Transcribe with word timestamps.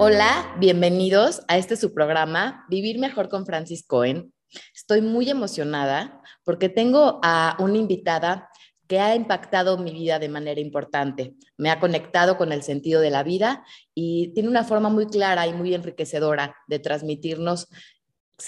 Hola, 0.00 0.54
bienvenidos 0.60 1.42
a 1.48 1.58
este 1.58 1.76
su 1.76 1.92
programa, 1.92 2.64
Vivir 2.68 3.00
Mejor 3.00 3.28
con 3.28 3.44
Francis 3.44 3.84
Cohen. 3.84 4.32
Estoy 4.72 5.00
muy 5.00 5.28
emocionada 5.28 6.22
porque 6.44 6.68
tengo 6.68 7.18
a 7.20 7.56
una 7.58 7.78
invitada 7.78 8.48
que 8.86 9.00
ha 9.00 9.16
impactado 9.16 9.76
mi 9.76 9.90
vida 9.90 10.20
de 10.20 10.28
manera 10.28 10.60
importante. 10.60 11.34
Me 11.56 11.70
ha 11.70 11.80
conectado 11.80 12.36
con 12.36 12.52
el 12.52 12.62
sentido 12.62 13.00
de 13.00 13.10
la 13.10 13.24
vida 13.24 13.64
y 13.92 14.32
tiene 14.34 14.48
una 14.48 14.62
forma 14.62 14.88
muy 14.88 15.06
clara 15.06 15.48
y 15.48 15.52
muy 15.52 15.74
enriquecedora 15.74 16.54
de 16.68 16.78
transmitirnos 16.78 17.66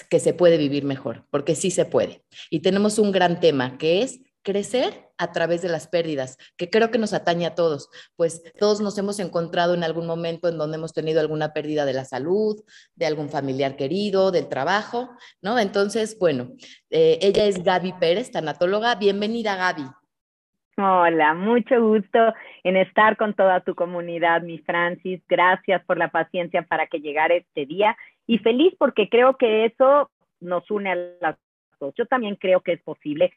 que 0.09 0.21
se 0.21 0.33
puede 0.33 0.55
vivir 0.55 0.85
mejor, 0.85 1.27
porque 1.31 1.55
sí 1.55 1.69
se 1.69 1.83
puede. 1.83 2.23
Y 2.49 2.61
tenemos 2.61 2.97
un 2.97 3.11
gran 3.11 3.41
tema 3.41 3.77
que 3.77 4.03
es 4.03 4.21
crecer 4.43 5.09
a 5.17 5.31
través 5.31 5.61
de 5.61 5.69
las 5.69 5.87
pérdidas, 5.87 6.37
que 6.57 6.69
creo 6.69 6.91
que 6.91 6.97
nos 6.97 7.13
atañe 7.13 7.45
a 7.45 7.55
todos, 7.55 7.89
pues 8.15 8.43
todos 8.59 8.81
nos 8.81 8.97
hemos 8.97 9.19
encontrado 9.19 9.73
en 9.73 9.83
algún 9.83 10.07
momento 10.07 10.49
en 10.49 10.57
donde 10.57 10.77
hemos 10.77 10.93
tenido 10.93 11.21
alguna 11.21 11.53
pérdida 11.53 11.85
de 11.85 11.93
la 11.93 12.05
salud, 12.05 12.57
de 12.95 13.05
algún 13.05 13.29
familiar 13.29 13.75
querido, 13.75 14.31
del 14.31 14.49
trabajo, 14.49 15.09
¿no? 15.41 15.59
Entonces, 15.59 16.17
bueno, 16.19 16.49
eh, 16.89 17.19
ella 17.21 17.45
es 17.45 17.63
Gaby 17.63 17.93
Pérez, 17.99 18.31
tanatóloga. 18.31 18.95
Bienvenida, 18.95 19.55
Gaby. 19.55 19.83
Hola, 20.77 21.33
mucho 21.33 21.79
gusto 21.79 22.33
en 22.63 22.77
estar 22.77 23.17
con 23.17 23.35
toda 23.35 23.59
tu 23.59 23.75
comunidad, 23.75 24.41
mi 24.41 24.57
Francis. 24.59 25.21
Gracias 25.27 25.83
por 25.85 25.97
la 25.97 26.07
paciencia 26.07 26.63
para 26.63 26.87
que 26.87 27.01
llegara 27.01 27.35
este 27.35 27.65
día 27.65 27.95
y 28.25 28.39
feliz 28.39 28.73
porque 28.79 29.09
creo 29.09 29.37
que 29.37 29.65
eso 29.65 30.09
nos 30.39 30.69
une 30.71 30.91
a 30.91 30.95
las. 30.95 31.37
Yo 31.97 32.05
también 32.05 32.35
creo 32.35 32.61
que 32.61 32.73
es 32.73 32.81
posible 32.83 33.33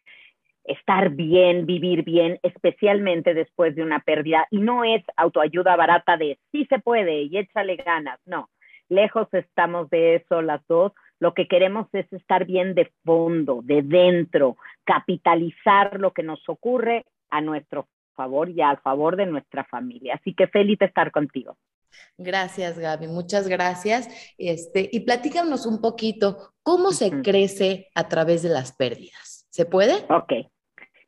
estar 0.64 1.10
bien, 1.10 1.66
vivir 1.66 2.04
bien, 2.04 2.38
especialmente 2.42 3.34
después 3.34 3.74
de 3.74 3.82
una 3.82 4.00
pérdida. 4.00 4.46
Y 4.50 4.59
no 4.59 4.84
es 4.84 5.02
autoayuda 5.16 5.77
barata 5.77 6.16
de 6.16 6.38
sí 6.52 6.66
se 6.68 6.78
puede 6.78 7.22
y 7.22 7.38
échale 7.38 7.77
ganas, 7.77 8.19
no. 8.25 8.50
Lejos 8.88 9.28
estamos 9.33 9.88
de 9.91 10.16
eso 10.16 10.42
las 10.42 10.66
dos. 10.66 10.92
Lo 11.20 11.33
que 11.33 11.48
queremos 11.48 11.86
es 11.92 12.12
estar 12.12 12.44
bien 12.44 12.75
de 12.75 12.91
fondo, 13.05 13.61
de 13.62 13.83
dentro, 13.83 14.56
capitalizar 14.84 15.98
lo 16.00 16.12
que 16.12 16.22
nos 16.22 16.47
ocurre 16.48 17.05
a 17.31 17.41
nuestro 17.41 17.88
favor 18.14 18.50
y 18.50 18.60
al 18.60 18.78
favor 18.78 19.16
de 19.16 19.27
nuestra 19.27 19.64
familia. 19.64 20.14
Así 20.14 20.34
que 20.34 20.47
feliz 20.48 20.78
de 20.78 20.86
estar 20.86 21.10
contigo. 21.10 21.56
Gracias, 22.19 22.78
Gaby, 22.78 23.06
muchas 23.06 23.48
gracias. 23.48 24.08
Este, 24.36 24.88
y 24.92 25.00
platícanos 25.00 25.64
un 25.66 25.81
poquito, 25.81 26.55
¿cómo 26.62 26.91
se 26.91 27.22
crece 27.22 27.88
a 27.94 28.08
través 28.08 28.42
de 28.42 28.48
las 28.48 28.72
pérdidas? 28.72 29.47
¿Se 29.50 29.64
puede? 29.64 29.94
Ok, 30.08 30.33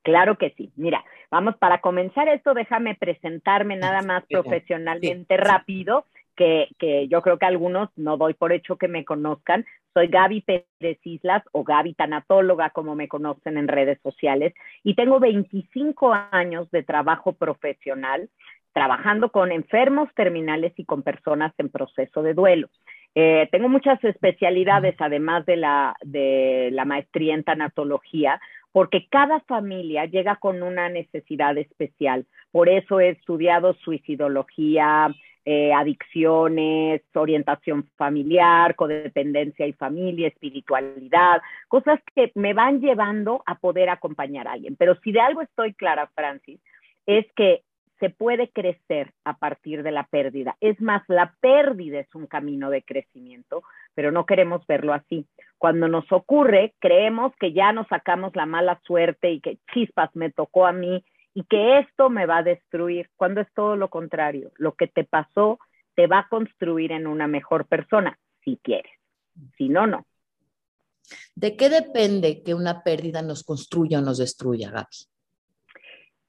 claro 0.07 0.39
que 0.39 0.51
sí. 0.57 0.71
Mira, 0.77 1.05
vamos, 1.33 1.57
para 1.57 1.81
comenzar 1.81 2.29
esto, 2.29 2.55
déjame 2.55 2.95
presentarme 2.95 3.75
nada 3.75 4.03
más 4.03 4.23
profesionalmente 4.31 5.37
rápido 5.37 6.05
que, 6.37 6.69
yo 7.11 7.23
creo 7.23 7.39
que 7.39 7.47
algunos 7.47 7.89
no 7.97 8.17
doy 8.17 8.35
por 8.35 8.53
hecho 8.53 8.77
que 8.77 8.87
me 8.87 9.05
conozcan. 9.05 9.67
Soy 9.95 10.07
Gaby 10.07 10.43
Pérez 10.43 11.01
Islas 11.03 11.43
o 11.51 11.65
Gaby 11.65 11.95
Tanatóloga, 11.95 12.71
como 12.71 12.95
me 12.95 13.09
conocen 13.09 13.59
en 13.59 13.67
redes 13.67 13.99
sociales, 14.01 14.55
y 14.85 14.95
tengo 14.95 15.19
25 15.19 16.15
años 16.31 16.71
de 16.71 16.85
trabajo 16.85 17.33
profesional 17.33 18.29
trabajando 18.73 19.33
con 19.33 19.51
enfermos 19.51 20.09
terminales 20.15 20.73
y 20.77 20.85
con 20.85 21.03
personas 21.03 21.53
en 21.59 21.69
proceso 21.69 22.23
de 22.23 22.35
duelo. 22.35 22.69
Eh, 23.17 23.49
tengo 23.51 23.71
muchas 23.71 23.99
especialidades, 24.05 24.95
además 24.99 25.47
de 25.47 25.57
la, 25.57 25.97
de 26.03 26.69
la 26.73 26.85
maestría 26.85 27.35
en 27.35 27.43
tanatología, 27.43 28.39
porque 28.77 29.07
cada 29.09 29.41
familia 29.41 30.05
llega 30.05 30.37
con 30.37 30.63
una 30.63 30.91
necesidad 30.91 31.57
especial. 31.57 32.27
Por 32.53 32.69
eso 32.69 33.01
he 33.01 33.09
estudiado 33.09 33.73
suicidología, 33.73 35.09
eh, 35.47 35.73
adicciones, 35.73 37.01
orientación 37.15 37.89
familiar, 37.97 38.75
codependencia 38.75 39.67
y 39.67 39.73
familia, 39.73 40.29
espiritualidad, 40.29 41.41
cosas 41.69 42.01
que 42.15 42.33
me 42.35 42.53
van 42.53 42.83
llevando 42.83 43.43
a 43.47 43.55
poder 43.55 43.89
acompañar 43.89 44.47
a 44.47 44.53
alguien. 44.53 44.77
Pero 44.77 44.95
si 45.03 45.11
de 45.11 45.21
algo 45.21 45.41
estoy 45.41 45.73
clara, 45.73 46.11
Francis, 46.15 46.61
es 47.07 47.25
que 47.35 47.63
se 47.99 48.11
puede 48.11 48.51
crecer 48.51 49.13
a 49.25 49.39
partir 49.39 49.83
de 49.83 49.91
la 49.91 50.05
pérdida. 50.05 50.57
Es 50.61 50.81
más, 50.81 51.03
la 51.09 51.35
pérdida 51.41 52.01
es 52.01 52.15
un 52.15 52.27
camino 52.27 52.71
de 52.71 52.83
crecimiento, 52.83 53.63
pero 53.95 54.13
no 54.13 54.27
queremos 54.27 54.67
verlo 54.67 54.93
así. 54.93 55.27
Cuando 55.59 55.89
nos 55.89 56.11
ocurre, 56.13 56.75
creemos 56.79 57.33
que 57.41 57.53
ya 57.53 57.73
nos 57.73 57.87
sacamos 57.89 58.37
la 58.37 58.47
mala 58.47 58.81
suerte 58.85 59.31
y 59.31 59.41
que 59.41 59.59
chispas 59.73 60.15
me 60.15 60.31
tocó 60.31 60.67
a 60.67 60.73
mí 60.73 61.05
y 61.35 61.45
que 61.45 61.79
esto 61.79 62.11
me 62.11 62.27
va 62.27 62.39
a 62.39 62.43
destruir, 62.43 63.11
cuando 63.17 63.41
es 63.41 63.49
todo 63.55 63.77
lo 63.77 63.89
contrario. 63.89 64.53
Lo 64.57 64.73
que 64.73 64.87
te 64.87 65.05
pasó 65.05 65.59
te 65.95 66.07
va 66.07 66.21
a 66.21 66.29
construir 66.29 66.93
en 66.93 67.07
una 67.07 67.27
mejor 67.27 67.67
persona, 67.67 68.19
si 68.45 68.59
quieres. 68.63 68.93
Si 69.57 69.69
no, 69.69 69.87
no. 69.87 70.07
¿De 71.35 71.57
qué 71.57 71.69
depende 71.69 72.43
que 72.43 72.55
una 72.55 72.83
pérdida 72.83 73.23
nos 73.23 73.45
construya 73.45 73.99
o 73.99 74.03
nos 74.03 74.19
destruya, 74.19 74.71
Gaby? 74.71 74.97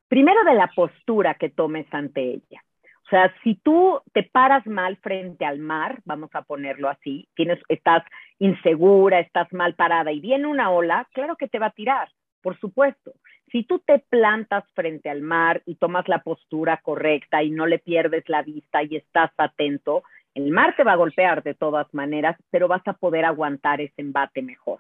Primero 0.08 0.44
de 0.44 0.54
la 0.54 0.72
postura 0.76 1.34
que 1.36 1.50
tomes 1.50 1.86
ante 1.92 2.22
ella. 2.22 2.64
O 3.08 3.10
sea, 3.10 3.34
si 3.42 3.56
tú 3.56 4.02
te 4.14 4.24
paras 4.24 4.68
mal 4.68 4.98
frente 4.98 5.46
al 5.46 5.60
mar, 5.60 6.02
vamos 6.04 6.30
a 6.34 6.42
ponerlo 6.42 6.90
así, 6.90 7.26
tienes, 7.36 7.58
estás 7.70 8.04
insegura, 8.38 9.22
estás 9.22 9.52
mal 9.54 9.76
parada 9.76 10.12
y 10.12 10.20
viene 10.20 10.46
una 10.46 10.72
ola, 10.72 11.08
claro 11.14 11.38
que 11.38 11.48
te 11.48 11.58
va 11.58 11.68
a 11.68 11.72
tirar, 11.72 12.10
por 12.42 12.60
supuesto. 12.60 13.14
Si 13.50 13.64
tú 13.64 13.80
te 13.80 14.00
plantas 14.00 14.66
frente 14.74 15.10
al 15.10 15.22
mar 15.22 15.62
y 15.66 15.76
tomas 15.76 16.10
la 16.10 16.20
postura 16.20 16.82
correcta 16.84 17.44
y 17.44 17.50
no 17.50 17.66
le 17.66 17.80
pierdes 17.80 18.28
la 18.28 18.42
vista 18.42 18.84
y 18.84 18.98
estás 18.98 19.32
atento, 19.38 20.04
el 20.34 20.52
mar 20.52 20.76
te 20.76 20.84
va 20.84 20.92
a 20.92 20.98
golpear 20.98 21.44
de 21.44 21.54
todas 21.54 21.92
maneras, 21.94 22.36
pero 22.50 22.68
vas 22.68 22.86
a 22.88 22.94
poder 22.94 23.24
aguantar 23.24 23.80
ese 23.80 24.02
embate 24.02 24.42
mejor. 24.42 24.80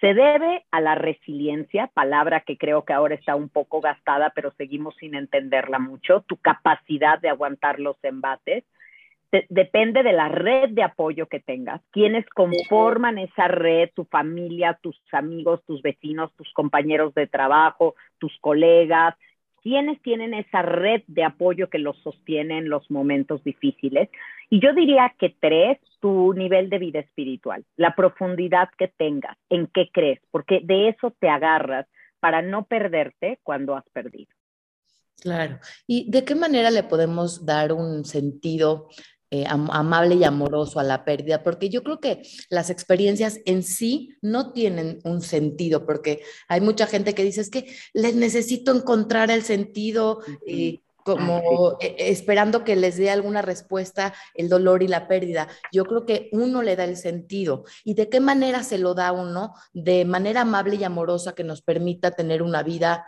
Se 0.00 0.14
debe 0.14 0.64
a 0.70 0.80
la 0.80 0.94
resiliencia, 0.94 1.88
palabra 1.88 2.40
que 2.40 2.56
creo 2.56 2.84
que 2.84 2.92
ahora 2.92 3.14
está 3.14 3.36
un 3.36 3.50
poco 3.50 3.80
gastada, 3.80 4.32
pero 4.34 4.52
seguimos 4.52 4.96
sin 4.96 5.14
entenderla 5.14 5.78
mucho, 5.78 6.22
tu 6.22 6.36
capacidad 6.36 7.18
de 7.20 7.28
aguantar 7.28 7.80
los 7.80 7.96
embates 8.02 8.64
depende 9.48 10.02
de 10.02 10.12
la 10.12 10.28
red 10.28 10.70
de 10.70 10.82
apoyo 10.82 11.26
que 11.26 11.40
tengas, 11.40 11.80
quienes 11.92 12.28
conforman 12.30 13.18
esa 13.18 13.46
red, 13.46 13.90
tu 13.94 14.04
familia, 14.04 14.78
tus 14.82 14.98
amigos, 15.12 15.62
tus 15.66 15.82
vecinos, 15.82 16.34
tus 16.36 16.52
compañeros 16.52 17.14
de 17.14 17.26
trabajo, 17.26 17.94
tus 18.18 18.36
colegas, 18.40 19.14
quienes 19.62 20.00
tienen 20.02 20.34
esa 20.34 20.62
red 20.62 21.02
de 21.06 21.22
apoyo 21.22 21.68
que 21.68 21.78
los 21.78 21.96
sostiene 21.98 22.58
en 22.58 22.68
los 22.68 22.90
momentos 22.90 23.44
difíciles. 23.44 24.08
Y 24.50 24.60
yo 24.60 24.74
diría 24.74 25.14
que 25.18 25.34
tres, 25.40 25.78
tu 26.00 26.34
nivel 26.34 26.68
de 26.68 26.78
vida 26.78 26.98
espiritual, 26.98 27.64
la 27.76 27.94
profundidad 27.94 28.68
que 28.76 28.88
tengas, 28.88 29.36
en 29.48 29.68
qué 29.68 29.90
crees, 29.92 30.20
porque 30.30 30.60
de 30.62 30.88
eso 30.88 31.14
te 31.18 31.28
agarras 31.28 31.86
para 32.18 32.42
no 32.42 32.66
perderte 32.66 33.38
cuando 33.42 33.76
has 33.76 33.88
perdido. 33.90 34.32
Claro. 35.20 35.58
¿Y 35.86 36.10
de 36.10 36.24
qué 36.24 36.34
manera 36.34 36.70
le 36.70 36.82
podemos 36.82 37.46
dar 37.46 37.72
un 37.72 38.04
sentido 38.04 38.88
eh, 39.32 39.44
amable 39.46 40.16
y 40.16 40.24
amoroso 40.24 40.80
a 40.80 40.82
la 40.82 41.04
pérdida, 41.04 41.44
porque 41.44 41.68
yo 41.68 41.84
creo 41.84 42.00
que 42.00 42.22
las 42.48 42.68
experiencias 42.68 43.38
en 43.44 43.62
sí 43.62 44.16
no 44.20 44.52
tienen 44.52 44.98
un 45.04 45.20
sentido, 45.20 45.86
porque 45.86 46.22
hay 46.48 46.60
mucha 46.60 46.88
gente 46.88 47.14
que 47.14 47.22
dice 47.22 47.40
es 47.42 47.48
que 47.48 47.72
les 47.94 48.16
necesito 48.16 48.74
encontrar 48.74 49.30
el 49.30 49.42
sentido. 49.42 50.20
Eh, 50.48 50.80
como 51.16 51.76
e, 51.80 51.96
e, 51.98 52.10
esperando 52.10 52.64
que 52.64 52.76
les 52.76 52.96
dé 52.96 53.10
alguna 53.10 53.42
respuesta 53.42 54.12
el 54.34 54.48
dolor 54.48 54.82
y 54.82 54.88
la 54.88 55.08
pérdida. 55.08 55.48
Yo 55.72 55.84
creo 55.84 56.06
que 56.06 56.28
uno 56.32 56.62
le 56.62 56.76
da 56.76 56.84
el 56.84 56.96
sentido. 56.96 57.64
¿Y 57.84 57.94
de 57.94 58.08
qué 58.08 58.20
manera 58.20 58.62
se 58.62 58.78
lo 58.78 58.94
da 58.94 59.12
uno? 59.12 59.54
De 59.72 60.04
manera 60.04 60.42
amable 60.42 60.76
y 60.76 60.84
amorosa 60.84 61.34
que 61.34 61.44
nos 61.44 61.62
permita 61.62 62.12
tener 62.12 62.42
una 62.42 62.62
vida, 62.62 63.06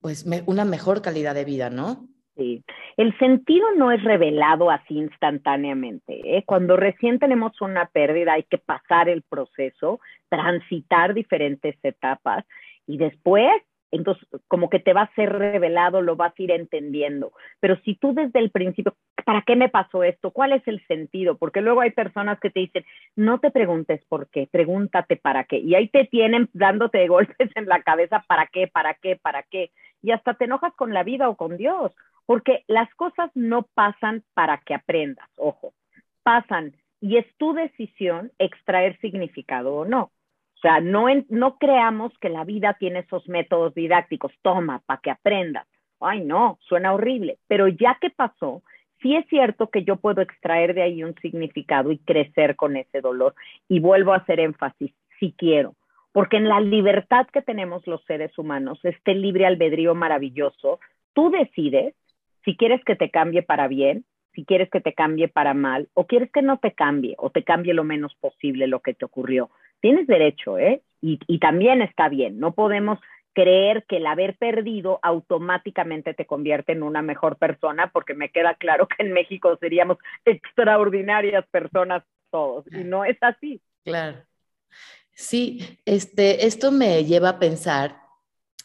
pues 0.00 0.26
una 0.46 0.64
mejor 0.64 1.02
calidad 1.02 1.34
de 1.34 1.44
vida, 1.44 1.70
¿no? 1.70 2.08
Sí. 2.36 2.62
El 2.96 3.16
sentido 3.18 3.66
no 3.76 3.90
es 3.92 4.02
revelado 4.02 4.70
así 4.70 4.94
instantáneamente. 4.94 6.36
¿eh? 6.36 6.44
Cuando 6.46 6.76
recién 6.76 7.18
tenemos 7.18 7.60
una 7.60 7.86
pérdida 7.86 8.34
hay 8.34 8.44
que 8.44 8.58
pasar 8.58 9.08
el 9.08 9.22
proceso, 9.22 10.00
transitar 10.28 11.14
diferentes 11.14 11.76
etapas 11.82 12.44
y 12.86 12.98
después, 12.98 13.50
entonces, 13.96 14.28
como 14.48 14.70
que 14.70 14.78
te 14.78 14.92
va 14.92 15.02
a 15.02 15.14
ser 15.14 15.32
revelado, 15.32 16.02
lo 16.02 16.16
vas 16.16 16.32
a 16.38 16.42
ir 16.42 16.50
entendiendo. 16.50 17.32
Pero 17.60 17.76
si 17.84 17.94
tú 17.96 18.14
desde 18.14 18.38
el 18.38 18.50
principio, 18.50 18.96
¿para 19.24 19.42
qué 19.42 19.56
me 19.56 19.68
pasó 19.68 20.02
esto? 20.02 20.30
¿Cuál 20.30 20.52
es 20.52 20.66
el 20.66 20.84
sentido? 20.86 21.36
Porque 21.36 21.60
luego 21.60 21.80
hay 21.80 21.90
personas 21.90 22.38
que 22.40 22.50
te 22.50 22.60
dicen, 22.60 22.84
no 23.16 23.40
te 23.40 23.50
preguntes 23.50 24.04
por 24.08 24.28
qué, 24.28 24.48
pregúntate 24.50 25.16
para 25.16 25.44
qué. 25.44 25.58
Y 25.58 25.74
ahí 25.74 25.88
te 25.88 26.04
tienen 26.04 26.48
dándote 26.52 27.06
golpes 27.08 27.50
en 27.54 27.66
la 27.66 27.82
cabeza, 27.82 28.24
¿para 28.28 28.46
qué? 28.46 28.68
¿Para 28.68 28.94
qué? 28.94 29.16
¿Para 29.16 29.42
qué? 29.42 29.70
Y 30.02 30.12
hasta 30.12 30.34
te 30.34 30.44
enojas 30.44 30.74
con 30.74 30.94
la 30.94 31.02
vida 31.02 31.28
o 31.28 31.36
con 31.36 31.56
Dios 31.56 31.92
porque 32.26 32.64
las 32.66 32.92
cosas 32.96 33.30
no 33.34 33.62
pasan 33.74 34.24
para 34.34 34.58
que 34.58 34.74
aprendas, 34.74 35.28
ojo, 35.36 35.72
pasan 36.22 36.74
y 37.00 37.16
es 37.16 37.26
tu 37.36 37.54
decisión 37.54 38.32
extraer 38.38 38.98
significado 39.00 39.74
o 39.76 39.84
no. 39.84 40.10
O 40.56 40.60
sea, 40.60 40.80
no, 40.80 41.06
no 41.28 41.58
creamos 41.58 42.12
que 42.18 42.28
la 42.28 42.44
vida 42.44 42.76
tiene 42.78 43.00
esos 43.00 43.28
métodos 43.28 43.74
didácticos, 43.74 44.32
toma, 44.42 44.80
para 44.86 45.00
que 45.00 45.10
aprendas. 45.10 45.66
Ay, 46.00 46.24
no, 46.24 46.58
suena 46.62 46.94
horrible, 46.94 47.38
pero 47.46 47.68
ya 47.68 47.98
que 48.00 48.10
pasó, 48.10 48.62
sí 49.00 49.14
es 49.14 49.26
cierto 49.28 49.68
que 49.70 49.84
yo 49.84 49.96
puedo 49.96 50.22
extraer 50.22 50.74
de 50.74 50.82
ahí 50.82 51.04
un 51.04 51.14
significado 51.20 51.92
y 51.92 51.98
crecer 51.98 52.56
con 52.56 52.76
ese 52.76 53.00
dolor. 53.00 53.34
Y 53.68 53.80
vuelvo 53.80 54.12
a 54.12 54.18
hacer 54.18 54.40
énfasis, 54.40 54.92
si 55.20 55.32
quiero, 55.32 55.74
porque 56.12 56.38
en 56.38 56.48
la 56.48 56.60
libertad 56.60 57.26
que 57.32 57.42
tenemos 57.42 57.86
los 57.86 58.02
seres 58.04 58.36
humanos, 58.38 58.78
este 58.82 59.14
libre 59.14 59.46
albedrío 59.46 59.94
maravilloso, 59.94 60.80
tú 61.12 61.30
decides 61.30 61.94
si 62.44 62.56
quieres 62.56 62.82
que 62.84 62.96
te 62.96 63.10
cambie 63.10 63.42
para 63.42 63.68
bien, 63.68 64.04
si 64.32 64.44
quieres 64.44 64.70
que 64.70 64.80
te 64.80 64.92
cambie 64.92 65.28
para 65.28 65.54
mal, 65.54 65.88
o 65.94 66.06
quieres 66.06 66.30
que 66.30 66.42
no 66.42 66.58
te 66.58 66.72
cambie, 66.72 67.14
o 67.18 67.30
te 67.30 67.42
cambie 67.42 67.74
lo 67.74 67.84
menos 67.84 68.14
posible 68.14 68.66
lo 68.66 68.80
que 68.80 68.94
te 68.94 69.04
ocurrió. 69.04 69.50
Tienes 69.80 70.06
derecho, 70.06 70.58
¿eh? 70.58 70.82
Y, 71.02 71.38
también 71.38 71.82
está 71.82 72.08
bien, 72.08 72.40
no 72.40 72.52
podemos 72.52 72.98
creer 73.32 73.84
que 73.86 73.98
el 73.98 74.06
haber 74.06 74.36
perdido 74.36 74.98
automáticamente 75.02 76.14
te 76.14 76.26
convierte 76.26 76.72
en 76.72 76.82
una 76.82 77.02
mejor 77.02 77.36
persona, 77.36 77.92
porque 77.92 78.14
me 78.14 78.30
queda 78.30 78.54
claro 78.54 78.88
que 78.88 79.04
en 79.04 79.12
México 79.12 79.56
seríamos 79.60 79.98
extraordinarias 80.24 81.46
personas 81.48 82.02
todos, 82.30 82.64
y 82.72 82.82
no 82.82 83.04
es 83.04 83.16
así. 83.20 83.60
Claro. 83.84 84.24
Sí, 85.12 85.78
este, 85.84 86.46
esto 86.46 86.72
me 86.72 87.04
lleva 87.04 87.28
a 87.30 87.38
pensar, 87.38 88.00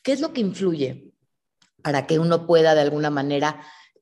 ¿qué 0.03 0.13
es 0.13 0.21
lo 0.21 0.33
que 0.33 0.41
influye 0.41 1.11
para 1.83 2.07
que 2.07 2.17
uno 2.17 2.47
pueda 2.47 2.73
de 2.73 2.81
alguna 2.81 3.09
manera 3.09 3.61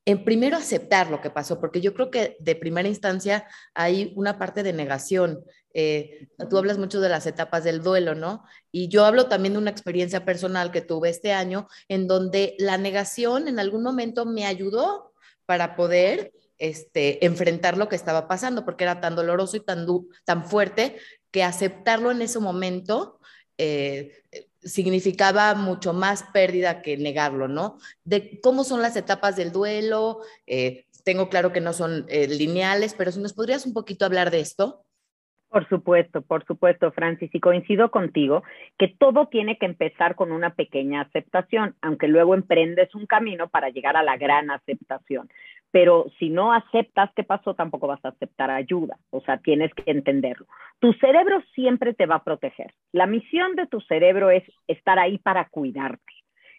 en 0.09 0.23
primero 0.23 0.57
aceptar 0.57 1.11
lo 1.11 1.21
que 1.21 1.29
pasó, 1.29 1.59
porque 1.59 1.81
yo 1.81 1.93
creo 1.93 2.09
que 2.09 2.35
de 2.39 2.55
primera 2.55 2.87
instancia 2.87 3.45
hay 3.75 4.11
una 4.15 4.39
parte 4.39 4.63
de 4.63 4.73
negación. 4.73 5.45
Eh, 5.75 6.29
tú 6.49 6.57
hablas 6.57 6.79
mucho 6.79 6.99
de 6.99 7.09
las 7.09 7.27
etapas 7.27 7.63
del 7.63 7.83
duelo, 7.83 8.15
¿no? 8.15 8.43
Y 8.71 8.87
yo 8.87 9.05
hablo 9.05 9.27
también 9.27 9.53
de 9.53 9.59
una 9.59 9.69
experiencia 9.69 10.25
personal 10.25 10.71
que 10.71 10.81
tuve 10.81 11.09
este 11.09 11.31
año, 11.31 11.67
en 11.89 12.07
donde 12.07 12.55
la 12.57 12.79
negación 12.79 13.47
en 13.47 13.59
algún 13.59 13.83
momento 13.83 14.25
me 14.25 14.47
ayudó 14.47 15.13
para 15.45 15.75
poder 15.75 16.33
este, 16.57 17.23
enfrentar 17.23 17.77
lo 17.77 17.87
que 17.87 17.95
estaba 17.95 18.27
pasando, 18.27 18.65
porque 18.65 18.85
era 18.85 19.01
tan 19.01 19.15
doloroso 19.15 19.57
y 19.57 19.59
tan, 19.59 19.85
tan 20.25 20.43
fuerte 20.43 20.97
que 21.29 21.43
aceptarlo 21.43 22.09
en 22.09 22.23
ese 22.23 22.39
momento 22.39 23.19
eh, 23.59 24.23
significaba 24.61 25.55
mucho 25.55 25.93
más 25.93 26.23
pérdida 26.33 26.81
que 26.81 26.97
negarlo, 26.97 27.47
¿no? 27.47 27.77
De 28.03 28.39
cómo 28.41 28.63
son 28.63 28.81
las 28.81 28.95
etapas 28.95 29.35
del 29.35 29.51
duelo, 29.51 30.19
eh, 30.47 30.85
tengo 31.03 31.29
claro 31.29 31.51
que 31.51 31.61
no 31.61 31.73
son 31.73 32.05
eh, 32.09 32.27
lineales, 32.27 32.93
pero 32.93 33.11
si 33.11 33.19
nos 33.19 33.33
podrías 33.33 33.65
un 33.65 33.73
poquito 33.73 34.05
hablar 34.05 34.31
de 34.31 34.41
esto. 34.41 34.83
Por 35.49 35.67
supuesto, 35.67 36.21
por 36.21 36.45
supuesto, 36.45 36.91
Francis, 36.91 37.33
y 37.33 37.39
coincido 37.39 37.89
contigo 37.89 38.43
que 38.77 38.87
todo 38.87 39.27
tiene 39.27 39.57
que 39.57 39.65
empezar 39.65 40.13
con 40.15 40.31
una 40.31 40.53
pequeña 40.53 41.01
aceptación, 41.01 41.75
aunque 41.81 42.07
luego 42.07 42.35
emprendes 42.35 42.93
un 42.93 43.07
camino 43.07 43.49
para 43.49 43.69
llegar 43.69 43.97
a 43.97 44.03
la 44.03 44.17
gran 44.17 44.51
aceptación 44.51 45.29
pero 45.71 46.07
si 46.17 46.29
no 46.29 46.51
aceptas 46.51 47.11
qué 47.15 47.23
pasó, 47.23 47.53
tampoco 47.53 47.87
vas 47.87 48.03
a 48.03 48.09
aceptar 48.09 48.49
ayuda. 48.49 48.97
O 49.11 49.21
sea, 49.21 49.37
tienes 49.37 49.73
que 49.73 49.83
entenderlo. 49.91 50.47
Tu 50.79 50.93
cerebro 50.93 51.41
siempre 51.53 51.93
te 51.93 52.05
va 52.05 52.15
a 52.15 52.23
proteger. 52.23 52.73
La 52.91 53.05
misión 53.05 53.55
de 53.55 53.67
tu 53.67 53.79
cerebro 53.81 54.31
es 54.31 54.43
estar 54.67 54.97
ahí 54.97 55.17
para 55.19 55.47
cuidarte. 55.49 56.13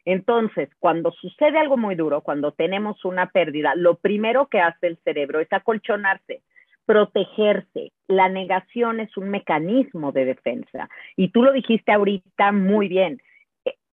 Entonces, 0.05 0.69
cuando 0.79 1.13
sucede 1.13 1.59
algo 1.59 1.77
muy 1.77 1.95
duro, 1.95 2.23
cuando 2.23 2.53
tenemos 2.53 3.05
una 3.05 3.27
pérdida, 3.31 3.75
lo 3.75 3.97
primero 3.97 4.47
que 4.47 4.61
hace 4.61 4.87
el 4.87 4.99
cerebro 5.05 5.41
es 5.41 5.53
acolchonarse, 5.53 6.43
protegerse. 6.87 7.93
La 8.07 8.29
negación 8.29 9.01
es 9.01 9.17
un 9.17 9.29
mecanismo 9.29 10.13
de 10.13 10.25
defensa. 10.25 10.89
Y 11.17 11.29
tú 11.29 11.43
lo 11.43 11.53
dijiste 11.53 11.93
ahorita 11.93 12.53
muy 12.53 12.89
bien 12.89 13.21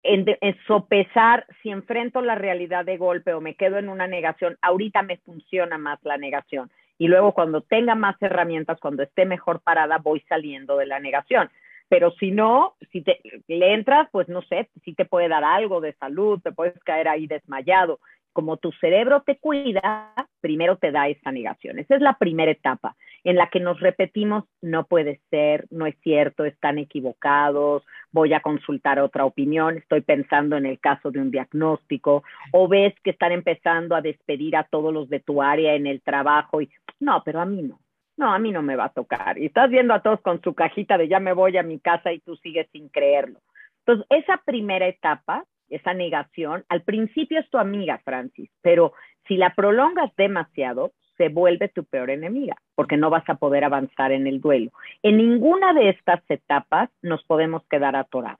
en, 0.05 0.57
sopesar 0.67 1.45
si 1.61 1.69
enfrento 1.69 2.21
la 2.21 2.35
realidad 2.35 2.85
de 2.85 2.97
golpe 2.97 3.33
o 3.33 3.41
me 3.41 3.55
quedo 3.55 3.77
en 3.77 3.89
una 3.89 4.07
negación, 4.07 4.57
ahorita 4.61 5.01
me 5.01 5.17
funciona 5.17 5.77
más 5.77 5.99
la 6.03 6.17
negación. 6.17 6.69
Y 6.97 7.07
luego 7.07 7.33
cuando 7.33 7.61
tenga 7.61 7.95
más 7.95 8.15
herramientas, 8.21 8.79
cuando 8.79 9.03
esté 9.03 9.25
mejor 9.25 9.61
parada, 9.61 9.97
voy 9.97 10.21
saliendo 10.29 10.77
de 10.77 10.85
la 10.85 10.99
negación. 10.99 11.49
Pero 11.89 12.11
si 12.11 12.31
no, 12.31 12.75
si 12.91 13.01
te, 13.01 13.19
le 13.47 13.73
entras, 13.73 14.07
pues 14.11 14.27
no 14.29 14.41
sé, 14.43 14.69
si 14.83 14.93
te 14.93 15.05
puede 15.05 15.27
dar 15.27 15.43
algo 15.43 15.81
de 15.81 15.93
salud, 15.93 16.39
te 16.41 16.51
puedes 16.51 16.81
caer 16.83 17.07
ahí 17.07 17.27
desmayado 17.27 17.99
como 18.35 18.57
tu 18.57 18.73
cerebro 18.73 19.23
te 19.25 19.37
cuida, 19.37 20.13
primero 20.41 20.75
te 20.75 20.91
da 20.91 21.07
esa 21.07 21.31
negación. 21.31 21.79
Esa 21.79 21.95
es 21.95 22.01
la 22.01 22.17
primera 22.17 22.51
etapa 22.51 22.97
en 23.23 23.37
la 23.37 23.47
que 23.47 23.61
nos 23.61 23.79
repetimos, 23.79 24.43
no 24.61 24.85
puede 24.85 25.21
ser, 25.29 25.65
no 25.71 25.85
es 25.87 25.95
cierto, 26.03 26.43
están 26.43 26.77
equivocados, 26.77 27.83
voy 28.11 28.33
a 28.33 28.41
consultar 28.41 28.99
otra 28.99 29.23
opinión, 29.23 29.77
estoy 29.77 30.01
pensando 30.01 30.57
en 30.57 30.65
el 30.65 30.79
caso 30.79 31.11
de 31.11 31.21
un 31.21 31.31
diagnóstico, 31.31 32.23
o 32.51 32.67
ves 32.67 32.93
que 33.03 33.11
están 33.11 33.31
empezando 33.31 33.95
a 33.95 34.01
despedir 34.01 34.57
a 34.57 34.65
todos 34.65 34.93
los 34.93 35.09
de 35.09 35.21
tu 35.21 35.41
área 35.41 35.73
en 35.73 35.87
el 35.87 36.01
trabajo 36.01 36.61
y, 36.61 36.69
no, 36.99 37.23
pero 37.23 37.39
a 37.39 37.45
mí 37.45 37.63
no, 37.63 37.79
no, 38.17 38.33
a 38.33 38.37
mí 38.37 38.51
no 38.51 38.61
me 38.61 38.75
va 38.75 38.85
a 38.85 38.93
tocar. 38.93 39.37
Y 39.37 39.45
estás 39.45 39.69
viendo 39.69 39.93
a 39.93 40.01
todos 40.01 40.19
con 40.19 40.41
su 40.41 40.53
cajita 40.53 40.97
de 40.97 41.07
ya 41.07 41.21
me 41.21 41.33
voy 41.33 41.57
a 41.57 41.63
mi 41.63 41.79
casa 41.79 42.11
y 42.11 42.19
tú 42.19 42.35
sigues 42.35 42.67
sin 42.73 42.89
creerlo. 42.89 43.39
Entonces, 43.79 44.05
esa 44.09 44.41
primera 44.45 44.87
etapa 44.87 45.45
esa 45.69 45.93
negación, 45.93 46.63
al 46.69 46.81
principio 46.81 47.39
es 47.39 47.49
tu 47.49 47.57
amiga, 47.57 47.99
Francis, 48.03 48.49
pero 48.61 48.93
si 49.27 49.37
la 49.37 49.53
prolongas 49.55 50.15
demasiado, 50.15 50.93
se 51.17 51.29
vuelve 51.29 51.69
tu 51.69 51.85
peor 51.85 52.09
enemiga, 52.09 52.55
porque 52.75 52.97
no 52.97 53.09
vas 53.09 53.27
a 53.29 53.35
poder 53.35 53.63
avanzar 53.63 54.11
en 54.11 54.27
el 54.27 54.41
duelo. 54.41 54.71
En 55.01 55.17
ninguna 55.17 55.73
de 55.73 55.89
estas 55.89 56.21
etapas 56.29 56.89
nos 57.01 57.23
podemos 57.23 57.65
quedar 57.67 57.95
atorados. 57.95 58.39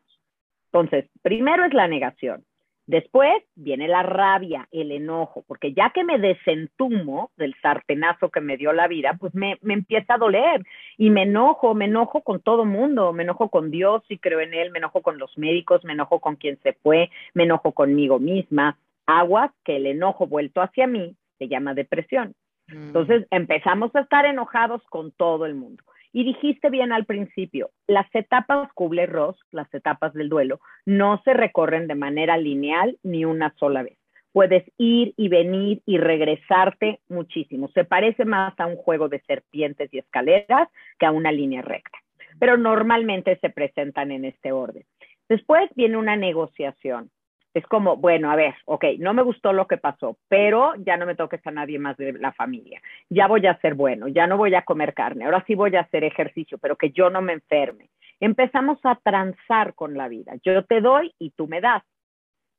Entonces, 0.66 1.10
primero 1.22 1.64
es 1.66 1.74
la 1.74 1.88
negación. 1.88 2.44
Después 2.88 3.44
viene 3.56 3.88
la 3.88 4.04
rabia, 4.04 4.68
el 4.72 4.92
enojo, 4.92 5.44
porque 5.48 5.74
ya 5.74 5.90
que 5.90 6.04
me 6.04 6.20
desentumo 6.20 7.32
del 7.36 7.56
sartenazo 7.60 8.30
que 8.30 8.42
me 8.42 8.58
dio 8.58 8.74
la 8.74 8.88
vida, 8.88 9.18
pues 9.20 9.34
me, 9.34 9.58
empieza 9.64 10.14
a 10.14 10.18
doler 10.20 10.64
y 10.98 11.10
me 11.10 11.24
enojo, 11.24 11.74
me 11.74 11.86
enojo 11.86 12.22
con 12.22 12.42
todo 12.42 12.64
mundo, 12.64 13.12
me 13.12 13.24
enojo 13.24 13.50
con 13.50 13.72
Dios 13.72 14.04
y 14.08 14.20
creo 14.20 14.40
en 14.40 14.54
Él, 14.54 14.70
me 14.70 14.78
enojo 14.78 15.02
con 15.02 15.18
los 15.18 15.36
médicos, 15.36 15.84
me 15.84 15.94
enojo 15.94 16.20
con 16.20 16.36
quien 16.36 16.60
se 16.62 16.74
fue, 16.74 17.10
me 17.34 17.44
enojo 17.44 17.72
conmigo 17.72 18.20
misma. 18.20 18.78
Agua 19.08 19.54
que 19.64 19.78
el 19.78 19.88
enojo 19.88 20.28
vuelto 20.28 20.62
hacia 20.62 20.86
mí 20.86 21.16
se 21.40 21.48
llama 21.48 21.74
depresión. 21.74 22.36
Mm. 22.68 22.88
Entonces 22.88 23.26
empezamos 23.32 23.96
a 23.96 24.02
estar 24.02 24.26
enojados 24.26 24.84
con 24.90 25.12
todo 25.12 25.48
el 25.48 25.56
mundo. 25.56 25.84
Y 26.16 26.24
dijiste 26.24 26.70
bien 26.70 26.94
al 26.94 27.04
principio, 27.04 27.72
las 27.88 28.08
etapas 28.16 28.72
Kubler-Ross, 28.72 29.38
las 29.52 29.72
etapas 29.74 30.14
del 30.14 30.30
duelo, 30.30 30.62
no 30.86 31.22
se 31.26 31.34
recorren 31.34 31.88
de 31.88 31.96
manera 31.96 32.38
lineal 32.38 32.98
ni 33.04 33.26
una 33.26 33.54
sola 33.58 33.84
vez. 33.84 33.98
Puedes 34.32 34.64
ir 34.78 35.14
y 35.18 35.28
venir 35.28 35.82
y 35.86 35.98
regresarte 35.98 37.02
muchísimo. 37.10 37.68
Se 37.74 37.84
parece 37.84 38.24
más 38.24 38.58
a 38.62 38.66
un 38.66 38.78
juego 38.78 39.10
de 39.10 39.20
serpientes 39.28 39.94
y 39.94 39.98
escaleras 39.98 40.70
que 41.00 41.06
a 41.06 41.12
una 41.12 41.34
línea 41.34 41.62
recta, 41.62 41.98
pero 42.40 42.56
normalmente 42.56 43.38
se 43.42 43.50
presentan 43.50 44.12
en 44.12 44.24
este 44.24 44.54
orden. 44.54 44.86
Después 45.28 45.70
viene 45.76 45.98
una 45.98 46.16
negociación 46.16 47.12
es 47.56 47.66
como, 47.68 47.96
bueno, 47.96 48.30
a 48.30 48.36
ver, 48.36 48.54
ok, 48.66 48.84
no 49.00 49.14
me 49.14 49.24
gustó 49.24 49.54
lo 49.54 49.66
que 49.66 49.78
pasó, 49.78 50.18
pero 50.28 50.74
ya 50.76 50.98
no 50.98 51.06
me 51.06 51.16
toques 51.16 51.40
a 51.48 51.52
nadie 51.52 51.80
más 51.80 51.96
de 51.96 52.12
la 52.12 52.34
familia. 52.34 52.82
Ya 53.10 53.28
voy 53.28 53.48
a 53.48 53.58
ser 53.62 53.76
bueno, 53.76 54.10
ya 54.10 54.28
no 54.28 54.36
voy 54.36 54.54
a 54.56 54.64
comer 54.64 54.94
carne, 54.94 55.24
ahora 55.24 55.42
sí 55.48 55.56
voy 55.56 55.74
a 55.78 55.82
hacer 55.82 56.04
ejercicio, 56.04 56.58
pero 56.58 56.76
que 56.76 56.92
yo 56.92 57.10
no 57.10 57.22
me 57.22 57.32
enferme. 57.32 57.90
Empezamos 58.20 58.78
a 58.84 58.96
transar 58.96 59.74
con 59.74 59.94
la 59.94 60.10
vida. 60.10 60.34
Yo 60.44 60.66
te 60.66 60.82
doy 60.82 61.14
y 61.18 61.30
tú 61.32 61.48
me 61.48 61.62
das. 61.62 61.82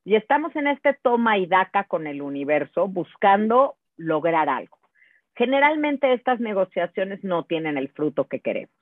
Y 0.03 0.15
estamos 0.15 0.55
en 0.55 0.65
este 0.65 0.95
toma 0.95 1.37
y 1.37 1.45
daca 1.45 1.83
con 1.83 2.07
el 2.07 2.23
universo 2.23 2.87
buscando 2.87 3.75
lograr 3.97 4.49
algo. 4.49 4.79
Generalmente 5.35 6.11
estas 6.11 6.39
negociaciones 6.39 7.23
no 7.23 7.43
tienen 7.43 7.77
el 7.77 7.89
fruto 7.89 8.25
que 8.25 8.39
queremos. 8.39 8.73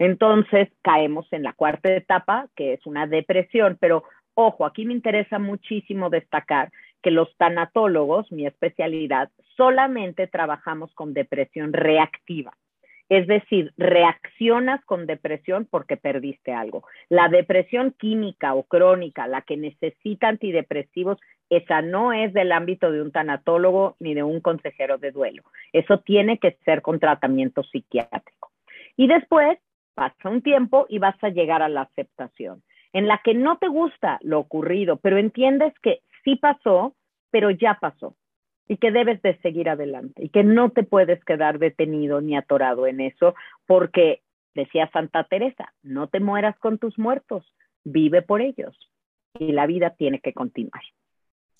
Entonces 0.00 0.68
caemos 0.82 1.30
en 1.30 1.42
la 1.42 1.52
cuarta 1.52 1.92
etapa, 1.92 2.48
que 2.56 2.72
es 2.72 2.86
una 2.86 3.06
depresión, 3.06 3.76
pero 3.78 4.02
Ojo, 4.42 4.64
aquí 4.64 4.86
me 4.86 4.94
interesa 4.94 5.38
muchísimo 5.38 6.08
destacar 6.08 6.72
que 7.02 7.10
los 7.10 7.28
tanatólogos, 7.36 8.32
mi 8.32 8.46
especialidad, 8.46 9.28
solamente 9.54 10.28
trabajamos 10.28 10.94
con 10.94 11.12
depresión 11.12 11.74
reactiva. 11.74 12.56
Es 13.10 13.26
decir, 13.26 13.74
reaccionas 13.76 14.82
con 14.86 15.04
depresión 15.04 15.68
porque 15.70 15.98
perdiste 15.98 16.54
algo. 16.54 16.84
La 17.10 17.28
depresión 17.28 17.94
química 17.98 18.54
o 18.54 18.62
crónica, 18.62 19.26
la 19.26 19.42
que 19.42 19.58
necesita 19.58 20.28
antidepresivos, 20.28 21.18
esa 21.50 21.82
no 21.82 22.14
es 22.14 22.32
del 22.32 22.52
ámbito 22.52 22.90
de 22.90 23.02
un 23.02 23.12
tanatólogo 23.12 23.96
ni 24.00 24.14
de 24.14 24.22
un 24.22 24.40
consejero 24.40 24.96
de 24.96 25.10
duelo. 25.10 25.42
Eso 25.74 25.98
tiene 25.98 26.38
que 26.38 26.56
ser 26.64 26.80
con 26.80 26.98
tratamiento 26.98 27.62
psiquiátrico. 27.62 28.52
Y 28.96 29.06
después 29.06 29.58
pasa 29.92 30.30
un 30.30 30.40
tiempo 30.40 30.86
y 30.88 30.98
vas 30.98 31.22
a 31.22 31.28
llegar 31.28 31.60
a 31.60 31.68
la 31.68 31.82
aceptación 31.82 32.62
en 32.92 33.08
la 33.08 33.20
que 33.24 33.34
no 33.34 33.58
te 33.58 33.68
gusta 33.68 34.18
lo 34.22 34.38
ocurrido, 34.38 34.96
pero 34.96 35.18
entiendes 35.18 35.72
que 35.82 36.02
sí 36.24 36.36
pasó, 36.36 36.94
pero 37.30 37.50
ya 37.50 37.78
pasó 37.80 38.16
y 38.68 38.76
que 38.76 38.92
debes 38.92 39.20
de 39.22 39.36
seguir 39.38 39.68
adelante 39.68 40.24
y 40.24 40.28
que 40.28 40.44
no 40.44 40.70
te 40.70 40.84
puedes 40.84 41.24
quedar 41.24 41.58
detenido 41.58 42.20
ni 42.20 42.36
atorado 42.36 42.86
en 42.86 43.00
eso 43.00 43.34
porque, 43.66 44.22
decía 44.54 44.88
Santa 44.92 45.24
Teresa, 45.24 45.72
no 45.82 46.08
te 46.08 46.20
mueras 46.20 46.58
con 46.58 46.78
tus 46.78 46.98
muertos, 46.98 47.44
vive 47.84 48.22
por 48.22 48.40
ellos 48.40 48.76
y 49.38 49.52
la 49.52 49.66
vida 49.66 49.90
tiene 49.90 50.20
que 50.20 50.32
continuar. 50.32 50.82